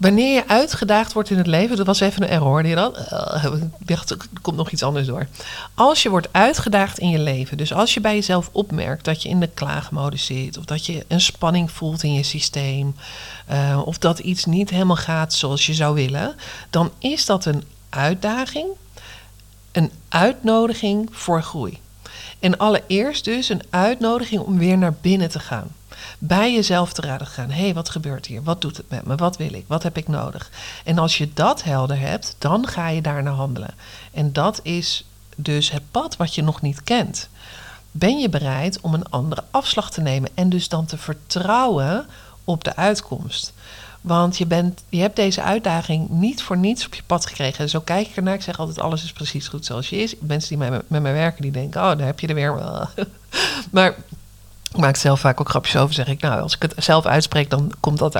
Wanneer 0.00 0.34
je 0.34 0.48
uitgedaagd 0.48 1.12
wordt 1.12 1.30
in 1.30 1.36
het 1.36 1.46
leven, 1.46 1.76
dat 1.76 1.86
was 1.86 2.00
even 2.00 2.22
een 2.22 2.28
error. 2.28 2.62
Die 2.62 2.74
dan, 2.74 2.96
uh, 3.12 3.54
ik 3.78 3.88
dacht, 3.88 4.10
er 4.10 4.16
komt 4.42 4.56
nog 4.56 4.70
iets 4.70 4.82
anders 4.82 5.06
door. 5.06 5.26
Als 5.74 6.02
je 6.02 6.10
wordt 6.10 6.28
uitgedaagd 6.30 6.98
in 6.98 7.08
je 7.08 7.18
leven, 7.18 7.56
dus 7.56 7.72
als 7.72 7.94
je 7.94 8.00
bij 8.00 8.14
jezelf 8.14 8.48
opmerkt 8.52 9.04
dat 9.04 9.22
je 9.22 9.28
in 9.28 9.40
de 9.40 9.50
klaagmodus 9.54 10.24
zit, 10.24 10.58
of 10.58 10.64
dat 10.64 10.86
je 10.86 11.04
een 11.08 11.20
spanning 11.20 11.70
voelt 11.70 12.02
in 12.02 12.12
je 12.12 12.22
systeem, 12.22 12.94
uh, 13.50 13.82
of 13.84 13.98
dat 13.98 14.18
iets 14.18 14.44
niet 14.44 14.70
helemaal 14.70 14.96
gaat 14.96 15.34
zoals 15.34 15.66
je 15.66 15.74
zou 15.74 15.94
willen, 15.94 16.34
dan 16.70 16.90
is 16.98 17.26
dat 17.26 17.44
een 17.44 17.64
uitdaging, 17.88 18.66
een 19.72 19.90
uitnodiging 20.08 21.08
voor 21.12 21.42
groei. 21.42 21.78
En 22.38 22.58
allereerst 22.58 23.24
dus 23.24 23.48
een 23.48 23.62
uitnodiging 23.70 24.40
om 24.40 24.58
weer 24.58 24.78
naar 24.78 24.94
binnen 25.00 25.30
te 25.30 25.40
gaan 25.40 25.70
bij 26.22 26.54
jezelf 26.54 26.92
te 26.92 27.00
raden 27.00 27.26
gaan. 27.26 27.50
Hé, 27.50 27.62
hey, 27.62 27.74
wat 27.74 27.90
gebeurt 27.90 28.26
hier? 28.26 28.42
Wat 28.42 28.60
doet 28.60 28.76
het 28.76 28.90
met 28.90 29.04
me? 29.04 29.14
Wat 29.14 29.36
wil 29.36 29.52
ik? 29.52 29.64
Wat 29.66 29.82
heb 29.82 29.96
ik 29.96 30.08
nodig? 30.08 30.50
En 30.84 30.98
als 30.98 31.18
je 31.18 31.32
dat 31.34 31.62
helder 31.62 31.98
hebt, 31.98 32.36
dan 32.38 32.66
ga 32.66 32.88
je 32.88 33.02
daarna 33.02 33.30
handelen. 33.30 33.74
En 34.12 34.32
dat 34.32 34.60
is 34.62 35.04
dus 35.36 35.70
het 35.70 35.82
pad 35.90 36.16
wat 36.16 36.34
je 36.34 36.42
nog 36.42 36.60
niet 36.60 36.82
kent. 36.82 37.28
Ben 37.90 38.18
je 38.18 38.28
bereid 38.28 38.80
om 38.80 38.94
een 38.94 39.10
andere 39.10 39.44
afslag 39.50 39.90
te 39.90 40.00
nemen 40.00 40.30
en 40.34 40.48
dus 40.48 40.68
dan 40.68 40.86
te 40.86 40.98
vertrouwen 40.98 42.06
op 42.44 42.64
de 42.64 42.76
uitkomst? 42.76 43.52
Want 44.00 44.38
je, 44.38 44.46
bent, 44.46 44.82
je 44.88 45.00
hebt 45.00 45.16
deze 45.16 45.42
uitdaging 45.42 46.08
niet 46.08 46.42
voor 46.42 46.56
niets 46.56 46.86
op 46.86 46.94
je 46.94 47.02
pad 47.06 47.26
gekregen. 47.26 47.68
Zo 47.68 47.80
kijk 47.80 48.08
ik 48.08 48.16
ernaar. 48.16 48.34
Ik 48.34 48.42
zeg 48.42 48.58
altijd: 48.58 48.80
alles 48.80 49.04
is 49.04 49.12
precies 49.12 49.48
goed 49.48 49.64
zoals 49.64 49.88
je 49.88 49.96
is. 49.96 50.14
Mensen 50.18 50.48
die 50.48 50.70
met, 50.70 50.82
met 50.90 51.02
mij 51.02 51.12
werken, 51.12 51.42
die 51.42 51.50
denken: 51.50 51.80
oh, 51.80 51.86
daar 51.86 52.06
heb 52.06 52.20
je 52.20 52.26
er 52.26 52.34
weer. 52.34 52.54
maar 53.70 53.94
ik 54.70 54.76
maak 54.76 54.96
zelf 54.96 55.20
vaak 55.20 55.40
ook 55.40 55.48
grapjes 55.48 55.76
over. 55.76 55.94
Zeg 55.94 56.06
ik, 56.06 56.20
nou, 56.20 56.40
als 56.40 56.54
ik 56.54 56.62
het 56.62 56.74
zelf 56.76 57.06
uitspreek, 57.06 57.50
dan 57.50 57.72
komt 57.80 57.98
dat 57.98 58.14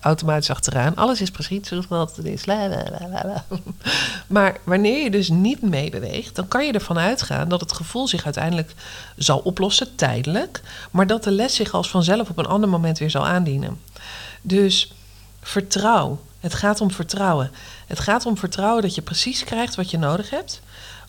automatisch 0.00 0.50
achteraan. 0.50 0.96
Alles 0.96 1.20
is 1.20 1.30
precies 1.30 1.68
zoals 1.68 2.16
het 2.16 2.24
is. 2.24 2.44
Maar 4.26 4.56
wanneer 4.64 5.02
je 5.02 5.10
dus 5.10 5.28
niet 5.28 5.62
meebeweegt, 5.62 6.34
dan 6.34 6.48
kan 6.48 6.66
je 6.66 6.72
ervan 6.72 6.98
uitgaan 6.98 7.48
dat 7.48 7.60
het 7.60 7.72
gevoel 7.72 8.08
zich 8.08 8.24
uiteindelijk 8.24 8.74
zal 9.16 9.38
oplossen, 9.38 9.94
tijdelijk. 9.94 10.60
Maar 10.90 11.06
dat 11.06 11.24
de 11.24 11.30
les 11.30 11.54
zich 11.54 11.72
als 11.72 11.90
vanzelf 11.90 12.30
op 12.30 12.38
een 12.38 12.46
ander 12.46 12.68
moment 12.68 12.98
weer 12.98 13.10
zal 13.10 13.26
aandienen. 13.26 13.80
Dus 14.42 14.92
vertrouw. 15.40 16.20
Het 16.40 16.54
gaat 16.54 16.80
om 16.80 16.90
vertrouwen. 16.90 17.50
Het 17.86 18.00
gaat 18.00 18.26
om 18.26 18.38
vertrouwen 18.38 18.82
dat 18.82 18.94
je 18.94 19.02
precies 19.02 19.44
krijgt 19.44 19.74
wat 19.74 19.90
je 19.90 19.98
nodig 19.98 20.30
hebt. 20.30 20.60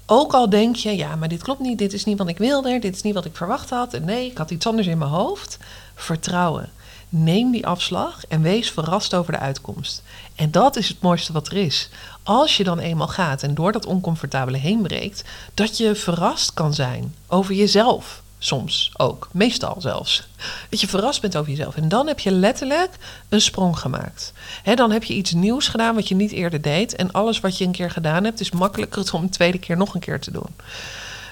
Ook 0.06 0.34
al 0.34 0.50
denk 0.50 0.76
je, 0.76 0.96
ja, 0.96 1.16
maar 1.16 1.28
dit 1.28 1.44
klopt 1.44 1.60
niet, 1.60 1.78
dit 1.78 1.94
is 1.94 2.06
niet 2.06 2.18
wat 2.18 2.28
ik 2.28 2.38
wilde, 2.38 2.80
dit 2.80 2.96
is 2.96 3.02
niet 3.02 3.14
wat 3.14 3.26
ik 3.26 3.36
verwacht 3.36 3.70
had. 3.70 3.94
En 3.94 4.06
nee, 4.06 4.30
ik 4.30 4.38
had 4.38 4.52
iets 4.52 4.68
anders 4.68 4.88
in 4.88 4.98
mijn 4.98 5.12
hoofd. 5.12 5.58
Vertrouwen. 5.96 6.70
neem 7.10 7.52
die 7.52 7.68
afslag 7.68 8.26
en 8.26 8.42
wees 8.42 8.72
verrast 8.72 9.14
over 9.14 9.32
de 9.32 9.40
uitkomst. 9.40 10.04
En 10.36 10.52
dat 10.52 10.76
is 10.76 10.88
het 10.88 11.02
mooiste 11.02 11.34
wat 11.34 11.48
er 11.48 11.58
is. 11.58 11.90
Als 12.24 12.58
je 12.58 12.64
dan 12.64 12.80
eenmaal 12.80 13.08
gaat 13.08 13.44
en 13.44 13.54
door 13.54 13.72
dat 13.72 13.86
oncomfortabele 13.86 14.58
heen 14.58 14.82
breekt, 14.82 15.24
dat 15.54 15.78
je 15.78 15.96
verrast 15.96 16.54
kan 16.54 16.74
zijn 16.74 17.16
over 17.28 17.54
jezelf. 17.54 18.24
Soms 18.46 18.92
ook, 18.98 19.30
meestal 19.32 19.76
zelfs. 19.80 20.28
Dat 20.70 20.82
je 20.82 20.88
verrast 20.88 21.22
bent 21.22 21.38
over 21.38 21.52
jezelf. 21.52 21.76
En 21.76 21.90
dan 21.90 22.08
heb 22.08 22.20
je 22.20 22.32
letterlijk 22.32 22.92
een 23.30 23.42
sprong 23.42 23.80
gemaakt. 23.80 24.34
He, 24.64 24.76
dan 24.76 24.92
heb 24.92 25.04
je 25.04 25.14
iets 25.14 25.32
nieuws 25.32 25.68
gedaan 25.68 25.96
wat 25.96 26.08
je 26.08 26.16
niet 26.16 26.32
eerder 26.32 26.62
deed. 26.62 26.96
En 26.96 27.12
alles 27.12 27.40
wat 27.40 27.58
je 27.58 27.66
een 27.66 27.72
keer 27.72 27.92
gedaan 27.92 28.24
hebt, 28.24 28.40
is 28.40 28.52
makkelijker 28.52 29.14
om 29.14 29.24
een 29.24 29.30
tweede 29.30 29.58
keer 29.58 29.78
nog 29.78 29.94
een 29.94 30.00
keer 30.00 30.20
te 30.20 30.32
doen. 30.32 30.56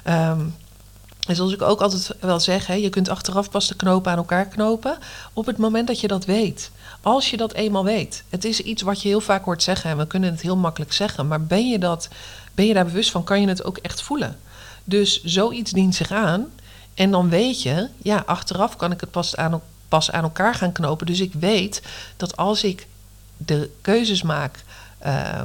Um, 0.08 0.56
en 1.28 1.36
zoals 1.36 1.54
ik 1.54 1.62
ook 1.62 1.82
altijd 1.82 2.16
wel 2.20 2.40
zeg, 2.40 2.76
je 2.76 2.90
kunt 2.90 3.10
achteraf 3.10 3.50
pas 3.50 3.68
de 3.68 3.76
knopen 3.76 4.12
aan 4.12 4.18
elkaar 4.18 4.46
knopen 4.46 4.98
op 5.34 5.46
het 5.46 5.58
moment 5.58 5.88
dat 5.88 6.00
je 6.00 6.08
dat 6.08 6.26
weet. 6.26 6.72
Als 7.02 7.30
je 7.30 7.38
dat 7.38 7.54
eenmaal 7.54 7.84
weet. 7.84 8.24
Het 8.30 8.46
is 8.46 8.60
iets 8.60 8.82
wat 8.82 9.02
je 9.02 9.08
heel 9.08 9.22
vaak 9.22 9.46
hoort 9.46 9.64
zeggen 9.64 9.90
en 9.90 9.98
we 9.98 10.08
kunnen 10.08 10.32
het 10.32 10.42
heel 10.42 10.58
makkelijk 10.58 10.94
zeggen. 10.94 11.28
Maar 11.28 11.44
ben 11.44 11.70
je, 11.70 11.80
dat, 11.80 12.08
ben 12.56 12.66
je 12.66 12.74
daar 12.74 12.86
bewust 12.86 13.12
van, 13.12 13.24
kan 13.24 13.42
je 13.42 13.48
het 13.48 13.64
ook 13.64 13.78
echt 13.78 14.02
voelen. 14.02 14.38
Dus 14.84 15.24
zoiets 15.24 15.72
dient 15.72 15.96
zich 15.96 16.12
aan. 16.12 16.52
En 16.94 17.12
dan 17.12 17.30
weet 17.30 17.62
je, 17.62 17.90
ja, 17.98 18.24
achteraf 18.26 18.76
kan 18.76 18.92
ik 18.92 19.02
het 19.02 19.12
pas 19.12 19.36
aan, 19.36 19.62
pas 19.88 20.12
aan 20.12 20.24
elkaar 20.24 20.56
gaan 20.56 20.72
knopen. 20.72 21.06
Dus 21.06 21.20
ik 21.20 21.34
weet 21.34 21.82
dat 22.18 22.38
als 22.38 22.64
ik 22.64 22.88
de 23.38 23.70
keuzes 23.82 24.22
maak 24.22 24.64
uh, 25.06 25.44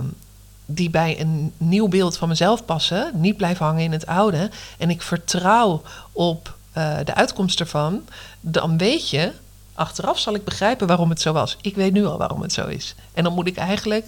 die 0.66 0.90
bij 0.90 1.20
een 1.20 1.52
nieuw 1.56 1.88
beeld 1.88 2.16
van 2.16 2.28
mezelf 2.28 2.64
passen, 2.64 3.10
niet 3.14 3.36
blijven 3.36 3.66
hangen 3.66 3.82
in 3.82 3.92
het 3.92 4.06
oude, 4.06 4.50
en 4.78 4.90
ik 4.90 5.02
vertrouw 5.02 5.82
op 6.12 6.56
uh, 6.76 6.96
de 7.04 7.14
uitkomst 7.14 7.60
ervan, 7.60 8.02
dan 8.40 8.78
weet 8.78 9.10
je, 9.10 9.32
achteraf 9.78 10.18
zal 10.18 10.34
ik 10.34 10.44
begrijpen 10.44 10.86
waarom 10.86 11.10
het 11.10 11.20
zo 11.20 11.32
was. 11.32 11.56
Ik 11.60 11.74
weet 11.74 11.92
nu 11.92 12.06
al 12.06 12.18
waarom 12.18 12.42
het 12.42 12.52
zo 12.52 12.66
is. 12.66 12.94
En 13.12 13.24
dan 13.24 13.32
moet 13.32 13.46
ik 13.46 13.56
eigenlijk, 13.56 14.06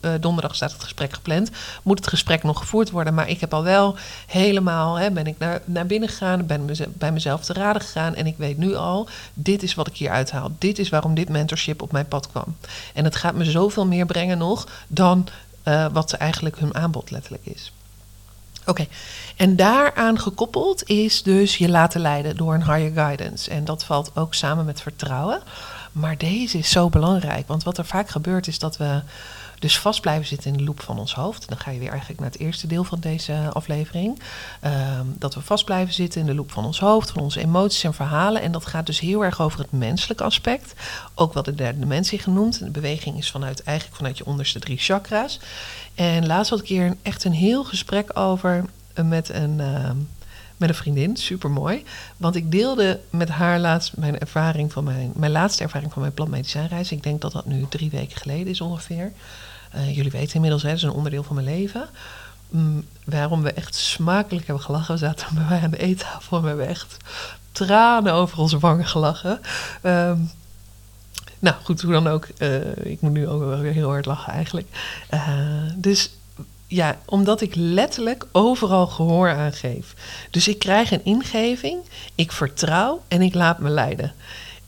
uh, 0.00 0.10
donderdag 0.20 0.54
staat 0.54 0.72
het 0.72 0.82
gesprek 0.82 1.12
gepland, 1.12 1.50
moet 1.82 1.98
het 1.98 2.08
gesprek 2.08 2.42
nog 2.42 2.58
gevoerd 2.58 2.90
worden, 2.90 3.14
maar 3.14 3.28
ik 3.28 3.40
heb 3.40 3.54
al 3.54 3.62
wel 3.62 3.96
helemaal, 4.26 4.94
hè, 4.98 5.10
ben 5.10 5.26
ik 5.26 5.38
naar, 5.38 5.60
naar 5.64 5.86
binnen 5.86 6.08
gegaan, 6.08 6.46
ben 6.46 6.70
bij 6.92 7.12
mezelf 7.12 7.44
te 7.44 7.52
raden 7.52 7.82
gegaan 7.82 8.14
en 8.14 8.26
ik 8.26 8.36
weet 8.36 8.58
nu 8.58 8.74
al, 8.74 9.08
dit 9.34 9.62
is 9.62 9.74
wat 9.74 9.86
ik 9.86 9.96
hier 9.96 10.10
uithaal. 10.10 10.50
Dit 10.58 10.78
is 10.78 10.88
waarom 10.88 11.14
dit 11.14 11.28
mentorship 11.28 11.82
op 11.82 11.92
mijn 11.92 12.08
pad 12.08 12.28
kwam. 12.30 12.56
En 12.94 13.04
het 13.04 13.16
gaat 13.16 13.34
me 13.34 13.44
zoveel 13.44 13.86
meer 13.86 14.06
brengen 14.06 14.38
nog 14.38 14.68
dan 14.86 15.28
uh, 15.64 15.86
wat 15.92 16.12
eigenlijk 16.12 16.58
hun 16.58 16.74
aanbod 16.74 17.10
letterlijk 17.10 17.46
is. 17.46 17.72
Oké, 18.66 18.86
en 19.36 19.56
daaraan 19.56 20.18
gekoppeld 20.18 20.88
is 20.88 21.22
dus 21.22 21.56
je 21.56 21.68
laten 21.68 22.00
leiden 22.00 22.36
door 22.36 22.54
een 22.54 22.64
higher 22.64 22.92
guidance. 22.92 23.50
En 23.50 23.64
dat 23.64 23.84
valt 23.84 24.10
ook 24.14 24.34
samen 24.34 24.64
met 24.64 24.80
vertrouwen. 24.80 25.42
Maar 25.92 26.18
deze 26.18 26.58
is 26.58 26.70
zo 26.70 26.88
belangrijk, 26.88 27.46
want 27.46 27.62
wat 27.62 27.78
er 27.78 27.84
vaak 27.84 28.08
gebeurt 28.08 28.46
is 28.46 28.58
dat 28.58 28.76
we 28.76 29.02
dus 29.62 29.78
vast 29.78 30.00
blijven 30.00 30.26
zitten 30.26 30.50
in 30.50 30.56
de 30.56 30.64
loop 30.64 30.80
van 30.80 30.98
ons 30.98 31.14
hoofd. 31.14 31.48
Dan 31.48 31.58
ga 31.58 31.70
je 31.70 31.78
weer 31.78 31.90
eigenlijk 31.90 32.20
naar 32.20 32.30
het 32.30 32.40
eerste 32.40 32.66
deel 32.66 32.84
van 32.84 33.00
deze 33.00 33.50
aflevering. 33.52 34.20
Ehm, 34.60 35.06
dat 35.18 35.34
we 35.34 35.40
vast 35.40 35.64
blijven 35.64 35.94
zitten 35.94 36.20
in 36.20 36.26
de 36.26 36.34
loop 36.34 36.52
van 36.52 36.64
ons 36.64 36.80
hoofd, 36.80 37.10
van 37.10 37.22
onze 37.22 37.40
emoties 37.40 37.84
en 37.84 37.94
verhalen. 37.94 38.42
En 38.42 38.52
dat 38.52 38.66
gaat 38.66 38.86
dus 38.86 39.00
heel 39.00 39.24
erg 39.24 39.40
over 39.40 39.58
het 39.58 39.72
menselijke 39.72 40.24
aspect. 40.24 40.72
Ook 41.14 41.32
wat 41.32 41.44
de 41.44 41.54
derde 41.54 41.78
dimensie 41.78 42.18
genoemd. 42.18 42.58
De 42.58 42.70
beweging 42.70 43.18
is 43.18 43.30
vanuit, 43.30 43.62
eigenlijk 43.62 43.96
vanuit 43.96 44.18
je 44.18 44.26
onderste 44.26 44.58
drie 44.58 44.78
chakra's. 44.78 45.40
En 45.94 46.26
laatst 46.26 46.50
had 46.50 46.60
ik 46.60 46.68
hier 46.68 46.96
echt 47.02 47.24
een 47.24 47.32
heel 47.32 47.64
gesprek 47.64 48.18
over 48.18 48.64
eh, 48.94 49.04
met 49.04 49.28
een 49.28 49.60
ehm, 49.60 49.96
met 50.62 50.70
een 50.70 50.76
vriendin, 50.76 51.16
super 51.16 51.50
mooi. 51.50 51.84
Want 52.16 52.36
ik 52.36 52.50
deelde 52.50 53.00
met 53.10 53.28
haar 53.28 53.58
laatst 53.58 53.96
mijn 53.96 54.18
ervaring 54.18 54.72
van 54.72 54.84
mijn, 54.84 55.12
mijn 55.14 55.32
laatste 55.32 55.62
ervaring 55.62 55.92
van 55.92 56.02
mijn 56.02 56.14
plantmedicijnreis. 56.14 56.92
Ik 56.92 57.02
denk 57.02 57.20
dat 57.20 57.32
dat 57.32 57.46
nu 57.46 57.66
drie 57.68 57.90
weken 57.90 58.16
geleden 58.16 58.46
is 58.46 58.60
ongeveer. 58.60 59.12
Uh, 59.74 59.96
jullie 59.96 60.10
weten 60.10 60.34
inmiddels, 60.34 60.62
hè, 60.62 60.68
dat 60.68 60.76
is 60.76 60.82
een 60.82 60.90
onderdeel 60.90 61.22
van 61.22 61.34
mijn 61.34 61.46
leven. 61.46 61.88
Mm, 62.48 62.84
waarom 63.04 63.42
we 63.42 63.52
echt 63.52 63.74
smakelijk 63.74 64.46
hebben 64.46 64.64
gelachen. 64.64 64.94
We 64.94 65.00
zaten 65.00 65.26
bij 65.34 65.44
mij 65.48 65.60
aan 65.60 65.70
de 65.70 65.78
eettafel 65.78 66.36
en 66.36 66.42
we 66.42 66.48
hebben 66.48 66.68
echt 66.68 66.96
tranen 67.52 68.12
over 68.12 68.38
onze 68.38 68.58
wangen 68.58 68.86
gelachen. 68.86 69.40
Um, 69.82 70.30
nou 71.42 71.56
goed, 71.62 71.80
hoe 71.80 71.92
dan 71.92 72.06
ook. 72.06 72.28
Uh, 72.38 72.76
ik 72.76 73.00
moet 73.00 73.12
nu 73.12 73.28
ook 73.28 73.60
weer 73.60 73.72
heel 73.72 73.88
hard 73.88 74.06
lachen 74.06 74.32
eigenlijk. 74.32 74.66
Uh, 75.14 75.20
dus 75.76 76.10
ja, 76.66 76.98
omdat 77.04 77.40
ik 77.40 77.54
letterlijk 77.54 78.26
overal 78.32 78.86
gehoor 78.86 79.30
aan 79.30 79.52
geef. 79.52 79.94
Dus 80.30 80.48
ik 80.48 80.58
krijg 80.58 80.92
een 80.92 81.04
ingeving, 81.04 81.78
ik 82.14 82.32
vertrouw 82.32 83.02
en 83.08 83.22
ik 83.22 83.34
laat 83.34 83.58
me 83.58 83.68
leiden. 83.68 84.12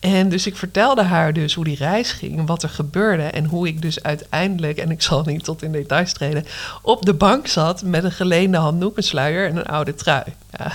En 0.00 0.28
dus 0.28 0.46
ik 0.46 0.56
vertelde 0.56 1.02
haar 1.02 1.32
dus 1.32 1.54
hoe 1.54 1.64
die 1.64 1.76
reis 1.76 2.12
ging, 2.12 2.46
wat 2.46 2.62
er 2.62 2.68
gebeurde 2.68 3.22
en 3.22 3.44
hoe 3.44 3.66
ik 3.66 3.82
dus 3.82 4.02
uiteindelijk, 4.02 4.78
en 4.78 4.90
ik 4.90 5.02
zal 5.02 5.22
niet 5.22 5.44
tot 5.44 5.62
in 5.62 5.72
details 5.72 6.12
treden, 6.12 6.44
op 6.82 7.04
de 7.04 7.14
bank 7.14 7.46
zat 7.46 7.82
met 7.82 8.04
een 8.04 8.12
geleende 8.12 8.58
handdoek, 8.58 8.96
een 8.96 9.02
sluier 9.02 9.48
en 9.48 9.56
een 9.56 9.66
oude 9.66 9.94
trui. 9.94 10.24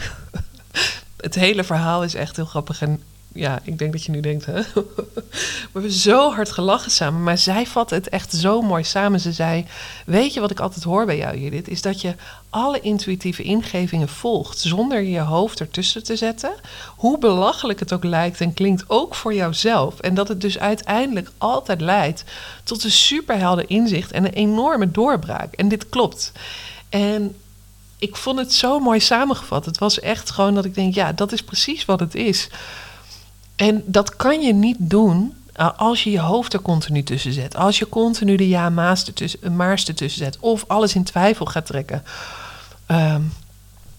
Het 1.17 1.35
hele 1.35 1.63
verhaal 1.63 2.03
is 2.03 2.15
echt 2.15 2.35
heel 2.35 2.45
grappig 2.45 2.81
en 2.81 3.01
ja, 3.33 3.59
ik 3.63 3.77
denk 3.77 3.91
dat 3.91 4.03
je 4.03 4.11
nu 4.11 4.19
denkt, 4.19 4.45
hè? 4.45 4.61
we 4.73 5.69
hebben 5.73 5.91
zo 5.91 6.31
hard 6.31 6.51
gelachen 6.51 6.91
samen. 6.91 7.23
Maar 7.23 7.37
zij 7.37 7.65
vatte 7.65 7.95
het 7.95 8.09
echt 8.09 8.33
zo 8.33 8.61
mooi 8.61 8.83
samen. 8.83 9.19
Ze 9.19 9.31
zei, 9.31 9.65
weet 10.05 10.33
je 10.33 10.39
wat 10.39 10.51
ik 10.51 10.59
altijd 10.59 10.83
hoor 10.83 11.05
bij 11.05 11.17
jou, 11.17 11.37
Judith? 11.37 11.67
Is 11.67 11.81
dat 11.81 12.01
je 12.01 12.15
alle 12.49 12.79
intuïtieve 12.79 13.43
ingevingen 13.43 14.09
volgt 14.09 14.59
zonder 14.59 15.01
je 15.01 15.19
hoofd 15.19 15.59
ertussen 15.59 16.03
te 16.03 16.15
zetten. 16.15 16.53
Hoe 16.95 17.17
belachelijk 17.17 17.79
het 17.79 17.93
ook 17.93 18.03
lijkt 18.03 18.41
en 18.41 18.53
klinkt, 18.53 18.83
ook 18.87 19.15
voor 19.15 19.33
jouzelf. 19.33 19.99
En 19.99 20.13
dat 20.13 20.27
het 20.27 20.41
dus 20.41 20.59
uiteindelijk 20.59 21.31
altijd 21.37 21.81
leidt 21.81 22.23
tot 22.63 22.83
een 22.83 22.91
superhelder 22.91 23.69
inzicht 23.69 24.11
en 24.11 24.25
een 24.25 24.33
enorme 24.33 24.91
doorbraak. 24.91 25.53
En 25.53 25.67
dit 25.67 25.89
klopt. 25.89 26.31
En 26.89 27.35
ik 27.97 28.15
vond 28.15 28.39
het 28.39 28.53
zo 28.53 28.79
mooi 28.79 28.99
samengevat. 28.99 29.65
Het 29.65 29.77
was 29.77 29.99
echt 29.99 30.29
gewoon 30.29 30.55
dat 30.55 30.65
ik 30.65 30.75
denk, 30.75 30.93
ja, 30.93 31.13
dat 31.13 31.31
is 31.31 31.43
precies 31.43 31.85
wat 31.85 31.99
het 31.99 32.15
is. 32.15 32.49
En 33.59 33.83
dat 33.85 34.15
kan 34.15 34.41
je 34.41 34.53
niet 34.53 34.77
doen 34.79 35.33
uh, 35.59 35.69
als 35.77 36.03
je 36.03 36.11
je 36.11 36.19
hoofd 36.19 36.53
er 36.53 36.61
continu 36.61 37.03
tussen 37.03 37.33
zet. 37.33 37.55
Als 37.55 37.79
je 37.79 37.89
continu 37.89 38.35
de 38.35 38.47
ja-maars 38.47 39.05
ertussen, 39.05 39.55
maars 39.55 39.85
ertussen 39.85 40.23
zet. 40.23 40.37
Of 40.39 40.63
alles 40.67 40.95
in 40.95 41.03
twijfel 41.03 41.45
gaat 41.45 41.65
trekken. 41.65 42.03
Um, 42.87 43.33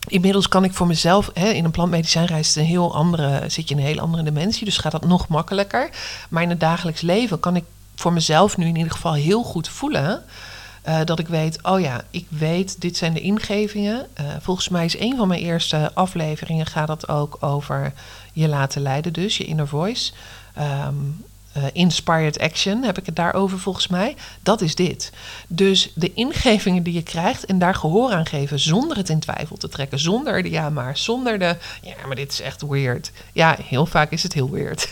inmiddels 0.06 0.48
kan 0.48 0.64
ik 0.64 0.74
voor 0.74 0.86
mezelf, 0.86 1.30
hè, 1.34 1.48
in 1.48 1.64
een 1.64 1.70
plantmedicijnreis 1.70 2.56
een 2.56 2.64
heel 2.64 2.94
andere, 2.94 3.44
zit 3.48 3.68
je 3.68 3.74
in 3.74 3.80
een 3.80 3.86
hele 3.86 4.00
andere 4.00 4.22
dimensie. 4.22 4.64
Dus 4.64 4.78
gaat 4.78 4.92
dat 4.92 5.06
nog 5.06 5.28
makkelijker. 5.28 5.90
Maar 6.28 6.42
in 6.42 6.50
het 6.50 6.60
dagelijks 6.60 7.00
leven 7.00 7.40
kan 7.40 7.56
ik 7.56 7.64
voor 7.94 8.12
mezelf 8.12 8.56
nu 8.56 8.66
in 8.66 8.76
ieder 8.76 8.92
geval 8.92 9.12
heel 9.12 9.42
goed 9.42 9.68
voelen. 9.68 10.22
Uh, 10.88 11.00
dat 11.04 11.18
ik 11.18 11.28
weet, 11.28 11.62
oh 11.62 11.80
ja, 11.80 12.04
ik 12.10 12.26
weet, 12.28 12.80
dit 12.80 12.96
zijn 12.96 13.14
de 13.14 13.20
ingevingen. 13.20 14.06
Uh, 14.20 14.26
volgens 14.40 14.68
mij 14.68 14.84
is 14.84 14.98
een 14.98 15.16
van 15.16 15.28
mijn 15.28 15.40
eerste 15.40 15.90
afleveringen 15.94 16.66
gaat 16.66 16.86
dat 16.86 17.08
ook 17.08 17.36
over 17.40 17.92
je 18.32 18.48
laten 18.48 18.82
leiden, 18.82 19.12
dus 19.12 19.36
je 19.36 19.44
inner 19.44 19.68
voice. 19.68 20.12
Um, 20.58 21.24
uh, 21.56 21.64
inspired 21.72 22.38
action 22.38 22.82
heb 22.82 22.98
ik 22.98 23.06
het 23.06 23.16
daarover 23.16 23.58
volgens 23.58 23.88
mij. 23.88 24.16
Dat 24.42 24.60
is 24.60 24.74
dit. 24.74 25.12
Dus 25.48 25.92
de 25.94 26.12
ingevingen 26.14 26.82
die 26.82 26.94
je 26.94 27.02
krijgt 27.02 27.44
en 27.44 27.58
daar 27.58 27.74
gehoor 27.74 28.12
aan 28.12 28.26
geven 28.26 28.58
zonder 28.58 28.96
het 28.96 29.08
in 29.08 29.20
twijfel 29.20 29.56
te 29.56 29.68
trekken, 29.68 29.98
zonder 29.98 30.42
de 30.42 30.50
ja 30.50 30.70
maar, 30.70 30.96
zonder 30.96 31.38
de 31.38 31.56
ja 31.82 31.94
maar 32.06 32.16
dit 32.16 32.32
is 32.32 32.40
echt 32.40 32.62
weird. 32.62 33.12
Ja, 33.32 33.56
heel 33.62 33.86
vaak 33.86 34.10
is 34.10 34.22
het 34.22 34.32
heel 34.32 34.50
weird. 34.50 34.88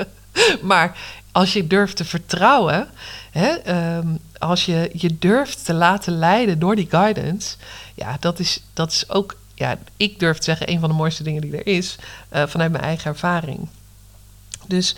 maar 0.62 0.98
als 1.32 1.52
je 1.52 1.66
durft 1.66 1.96
te 1.96 2.04
vertrouwen, 2.04 2.88
hè, 3.30 3.76
um, 3.96 4.18
als 4.38 4.64
je 4.66 4.90
je 4.92 5.18
durft 5.18 5.64
te 5.64 5.74
laten 5.74 6.18
leiden 6.18 6.58
door 6.58 6.76
die 6.76 6.90
guidance, 6.90 7.56
ja, 7.94 8.16
dat 8.20 8.38
is, 8.38 8.62
dat 8.72 8.90
is 8.90 9.08
ook 9.08 9.36
ja, 9.60 9.78
ik 9.96 10.18
durf 10.18 10.38
te 10.38 10.44
zeggen, 10.44 10.70
een 10.70 10.80
van 10.80 10.88
de 10.88 10.94
mooiste 10.94 11.22
dingen 11.22 11.40
die 11.40 11.56
er 11.56 11.66
is, 11.66 11.96
uh, 12.32 12.46
vanuit 12.46 12.70
mijn 12.70 12.84
eigen 12.84 13.10
ervaring. 13.10 13.68
Dus 14.66 14.96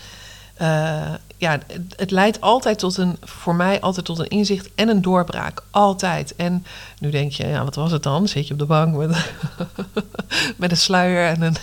uh, 0.60 1.14
ja, 1.42 1.58
het, 1.96 2.10
leidt 2.10 2.40
altijd 2.40 2.78
tot 2.78 2.96
een, 2.96 3.16
voor 3.20 3.54
mij 3.54 3.80
altijd 3.80 4.06
tot 4.06 4.18
een 4.18 4.28
inzicht 4.28 4.70
en 4.74 4.88
een 4.88 5.02
doorbraak. 5.02 5.62
Altijd. 5.70 6.36
En 6.36 6.66
nu 6.98 7.10
denk 7.10 7.32
je, 7.32 7.46
ja, 7.46 7.64
wat 7.64 7.74
was 7.74 7.90
het 7.92 8.02
dan? 8.02 8.28
Zit 8.28 8.46
je 8.46 8.52
op 8.52 8.58
de 8.58 8.66
bank 8.66 8.96
met, 8.96 9.30
met 10.56 10.70
een 10.70 10.76
sluier 10.76 11.26
en 11.26 11.42
een, 11.42 11.56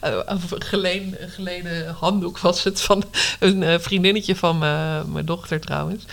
een 0.26 0.40
geleen, 0.58 1.16
geleden 1.18 1.94
handdoek 1.94 2.38
was 2.38 2.64
het 2.64 2.80
van 2.80 3.04
een 3.40 3.62
uh, 3.62 3.78
vriendinnetje 3.78 4.36
van 4.36 4.58
mijn 5.12 5.24
dochter 5.24 5.60
trouwens. 5.60 6.04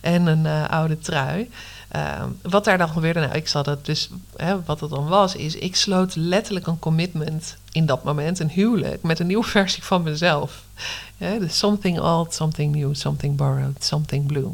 En 0.00 0.26
een 0.26 0.68
oude 0.68 0.98
trui. 0.98 1.50
Uh, 1.92 2.22
wat 2.42 2.64
daar 2.64 2.78
dan 2.78 2.88
gebeurde, 2.88 3.20
nou, 3.20 3.32
ik 3.32 3.48
zal 3.48 3.62
dat 3.62 3.84
dus, 3.86 4.10
hè, 4.36 4.62
wat 4.62 4.80
het 4.80 4.90
dan 4.90 5.06
was, 5.06 5.36
is 5.36 5.54
ik 5.54 5.76
sloot 5.76 6.16
letterlijk 6.16 6.66
een 6.66 6.78
commitment 6.78 7.56
in 7.72 7.86
dat 7.86 8.04
moment, 8.04 8.38
een 8.38 8.50
huwelijk, 8.50 9.02
met 9.02 9.18
een 9.18 9.26
nieuwe 9.26 9.44
versie 9.56 9.84
van 9.84 10.02
mezelf. 10.02 10.62
Dus 11.18 11.58
something 11.58 12.00
old, 12.00 12.34
something 12.34 12.74
new, 12.74 12.94
something 12.94 13.36
borrowed, 13.36 13.84
something 13.84 14.26
blue. 14.26 14.50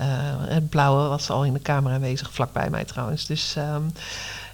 Uh, 0.00 0.06
het 0.38 0.68
blauwe 0.68 1.08
was 1.08 1.30
al 1.30 1.44
in 1.44 1.52
de 1.52 1.58
kamer 1.58 1.92
aanwezig, 1.92 2.32
vlakbij 2.32 2.70
mij 2.70 2.84
trouwens. 2.84 3.26
Dus 3.26 3.54
um, 3.58 3.92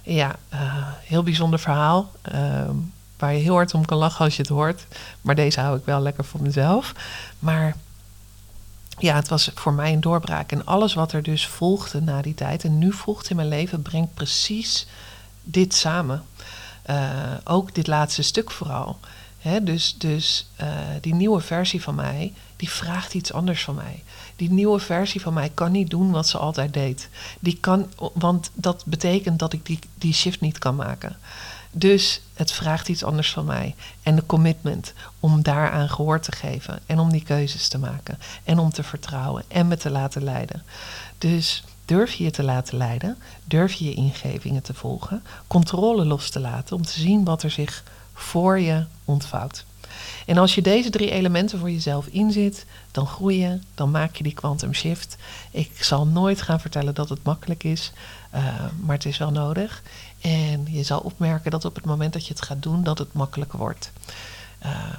ja, 0.03 0.35
uh, 0.53 0.59
heel 1.03 1.23
bijzonder 1.23 1.59
verhaal. 1.59 2.11
Um, 2.35 2.93
waar 3.17 3.33
je 3.33 3.39
heel 3.39 3.53
hard 3.53 3.73
om 3.73 3.85
kan 3.85 3.97
lachen 3.97 4.25
als 4.25 4.35
je 4.35 4.41
het 4.41 4.51
hoort. 4.51 4.85
Maar 5.21 5.35
deze 5.35 5.59
hou 5.59 5.77
ik 5.77 5.85
wel 5.85 6.01
lekker 6.01 6.25
voor 6.25 6.41
mezelf. 6.41 6.93
Maar 7.39 7.75
ja, 8.97 9.15
het 9.15 9.27
was 9.27 9.51
voor 9.55 9.73
mij 9.73 9.93
een 9.93 10.01
doorbraak. 10.01 10.51
En 10.51 10.65
alles 10.65 10.93
wat 10.93 11.11
er 11.11 11.23
dus 11.23 11.47
volgde 11.47 12.01
na 12.01 12.21
die 12.21 12.33
tijd 12.33 12.63
en 12.63 12.77
nu 12.77 12.93
volgt 12.93 13.29
in 13.29 13.35
mijn 13.35 13.47
leven, 13.47 13.81
brengt 13.81 14.13
precies 14.13 14.87
dit 15.43 15.73
samen. 15.73 16.23
Uh, 16.89 17.09
ook 17.43 17.75
dit 17.75 17.87
laatste 17.87 18.21
stuk 18.21 18.51
vooral. 18.51 18.99
He, 19.37 19.63
dus 19.63 19.95
dus 19.97 20.47
uh, 20.61 20.67
die 21.01 21.13
nieuwe 21.13 21.41
versie 21.41 21.81
van 21.81 21.95
mij, 21.95 22.33
die 22.55 22.69
vraagt 22.69 23.13
iets 23.13 23.33
anders 23.33 23.63
van 23.63 23.75
mij. 23.75 24.03
Die 24.35 24.51
nieuwe 24.51 24.79
versie 24.79 25.21
van 25.21 25.33
mij 25.33 25.51
kan 25.53 25.71
niet 25.71 25.89
doen 25.89 26.11
wat 26.11 26.27
ze 26.27 26.37
altijd 26.37 26.73
deed. 26.73 27.09
Die 27.39 27.57
kan, 27.59 27.89
want 28.13 28.51
dat 28.53 28.83
betekent 28.85 29.39
dat 29.39 29.53
ik 29.53 29.65
die, 29.65 29.79
die 29.95 30.13
shift 30.13 30.41
niet 30.41 30.57
kan 30.57 30.75
maken. 30.75 31.17
Dus 31.77 32.21
het 32.33 32.51
vraagt 32.51 32.89
iets 32.89 33.03
anders 33.03 33.31
van 33.31 33.45
mij. 33.45 33.75
En 34.03 34.15
de 34.15 34.25
commitment 34.25 34.93
om 35.19 35.41
daaraan 35.41 35.89
gehoor 35.89 36.19
te 36.19 36.31
geven. 36.31 36.79
En 36.85 36.99
om 36.99 37.11
die 37.11 37.23
keuzes 37.23 37.67
te 37.67 37.77
maken. 37.77 38.19
En 38.43 38.59
om 38.59 38.69
te 38.69 38.83
vertrouwen. 38.83 39.43
En 39.47 39.67
me 39.67 39.77
te 39.77 39.89
laten 39.89 40.23
leiden. 40.23 40.63
Dus 41.17 41.63
durf 41.85 42.13
je 42.13 42.23
je 42.23 42.31
te 42.31 42.43
laten 42.43 42.77
leiden. 42.77 43.17
Durf 43.43 43.73
je 43.73 43.85
je 43.85 43.93
ingevingen 43.93 44.61
te 44.61 44.73
volgen. 44.73 45.23
Controle 45.47 46.05
los 46.05 46.29
te 46.29 46.39
laten 46.39 46.75
om 46.75 46.85
te 46.85 46.99
zien 46.99 47.23
wat 47.23 47.43
er 47.43 47.51
zich 47.51 47.83
voor 48.13 48.59
je 48.59 48.85
ontvouwt. 49.05 49.65
En 50.25 50.37
als 50.37 50.55
je 50.55 50.61
deze 50.61 50.89
drie 50.89 51.11
elementen 51.11 51.59
voor 51.59 51.71
jezelf 51.71 52.07
inzit, 52.07 52.65
dan 52.91 53.07
groei 53.07 53.39
je, 53.39 53.59
dan 53.75 53.91
maak 53.91 54.15
je 54.15 54.23
die 54.23 54.33
quantum 54.33 54.73
shift. 54.73 55.17
Ik 55.51 55.83
zal 55.83 56.07
nooit 56.07 56.41
gaan 56.41 56.59
vertellen 56.59 56.95
dat 56.95 57.09
het 57.09 57.23
makkelijk 57.23 57.63
is, 57.63 57.91
uh, 58.35 58.43
maar 58.79 58.95
het 58.95 59.05
is 59.05 59.17
wel 59.17 59.31
nodig. 59.31 59.83
En 60.21 60.65
je 60.69 60.83
zal 60.83 60.99
opmerken 60.99 61.51
dat 61.51 61.65
op 61.65 61.75
het 61.75 61.85
moment 61.85 62.13
dat 62.13 62.27
je 62.27 62.33
het 62.33 62.41
gaat 62.41 62.63
doen, 62.63 62.83
dat 62.83 62.97
het 62.97 63.13
makkelijker 63.13 63.59
wordt. 63.59 63.91
Uh, 64.65 64.97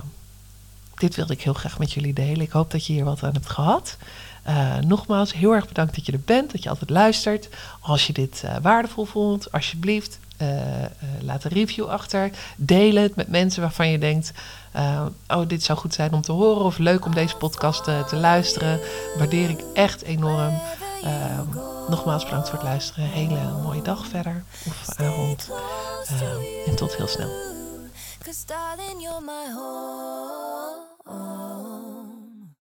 dit 0.95 1.17
wilde 1.17 1.33
ik 1.33 1.43
heel 1.43 1.53
graag 1.53 1.79
met 1.79 1.93
jullie 1.93 2.13
delen. 2.13 2.41
Ik 2.41 2.51
hoop 2.51 2.71
dat 2.71 2.87
je 2.87 2.93
hier 2.93 3.05
wat 3.05 3.23
aan 3.23 3.33
hebt 3.33 3.51
gehad. 3.51 3.97
Uh, 4.49 4.77
nogmaals, 4.77 5.33
heel 5.33 5.53
erg 5.53 5.69
bedankt 5.69 5.95
dat 5.95 6.07
je 6.07 6.13
er 6.13 6.21
bent, 6.25 6.53
dat 6.53 6.63
je 6.63 6.69
altijd 6.69 6.91
luistert. 6.91 7.49
Als 7.81 8.07
je 8.07 8.13
dit 8.13 8.45
waardevol 8.63 9.05
vond, 9.05 9.53
alsjeblieft, 9.53 10.19
uh, 10.43 10.49
laat 11.21 11.45
een 11.45 11.51
review 11.51 11.87
achter. 11.87 12.31
Deel 12.57 12.95
het 12.95 13.17
met 13.17 13.29
mensen 13.29 13.63
waarvan 13.63 13.89
je 13.89 13.99
denkt: 13.99 14.33
Oh, 15.29 15.49
dit 15.49 15.63
zou 15.63 15.79
goed 15.79 15.95
zijn 15.95 16.13
om 16.13 16.21
te 16.21 16.33
horen. 16.33 16.65
Of 16.65 16.79
leuk 16.79 17.05
om 17.05 17.15
deze 17.15 17.37
podcast 17.37 17.85
te 17.85 18.17
luisteren. 18.17 18.81
Waardeer 19.19 19.51
ik 19.51 19.61
echt 19.75 20.03
enorm. 20.03 20.61
nogmaals, 21.89 22.25
bedankt 22.25 22.49
voor 22.49 22.59
het 22.59 22.69
luisteren. 22.69 23.05
Hele 23.05 23.51
mooie 23.63 23.83
dag 23.83 24.07
verder 24.07 24.45
of 24.67 24.89
avond. 24.97 25.51
en 26.67 26.77
tot 26.77 26.97
heel 26.97 27.09
snel. 27.09 27.31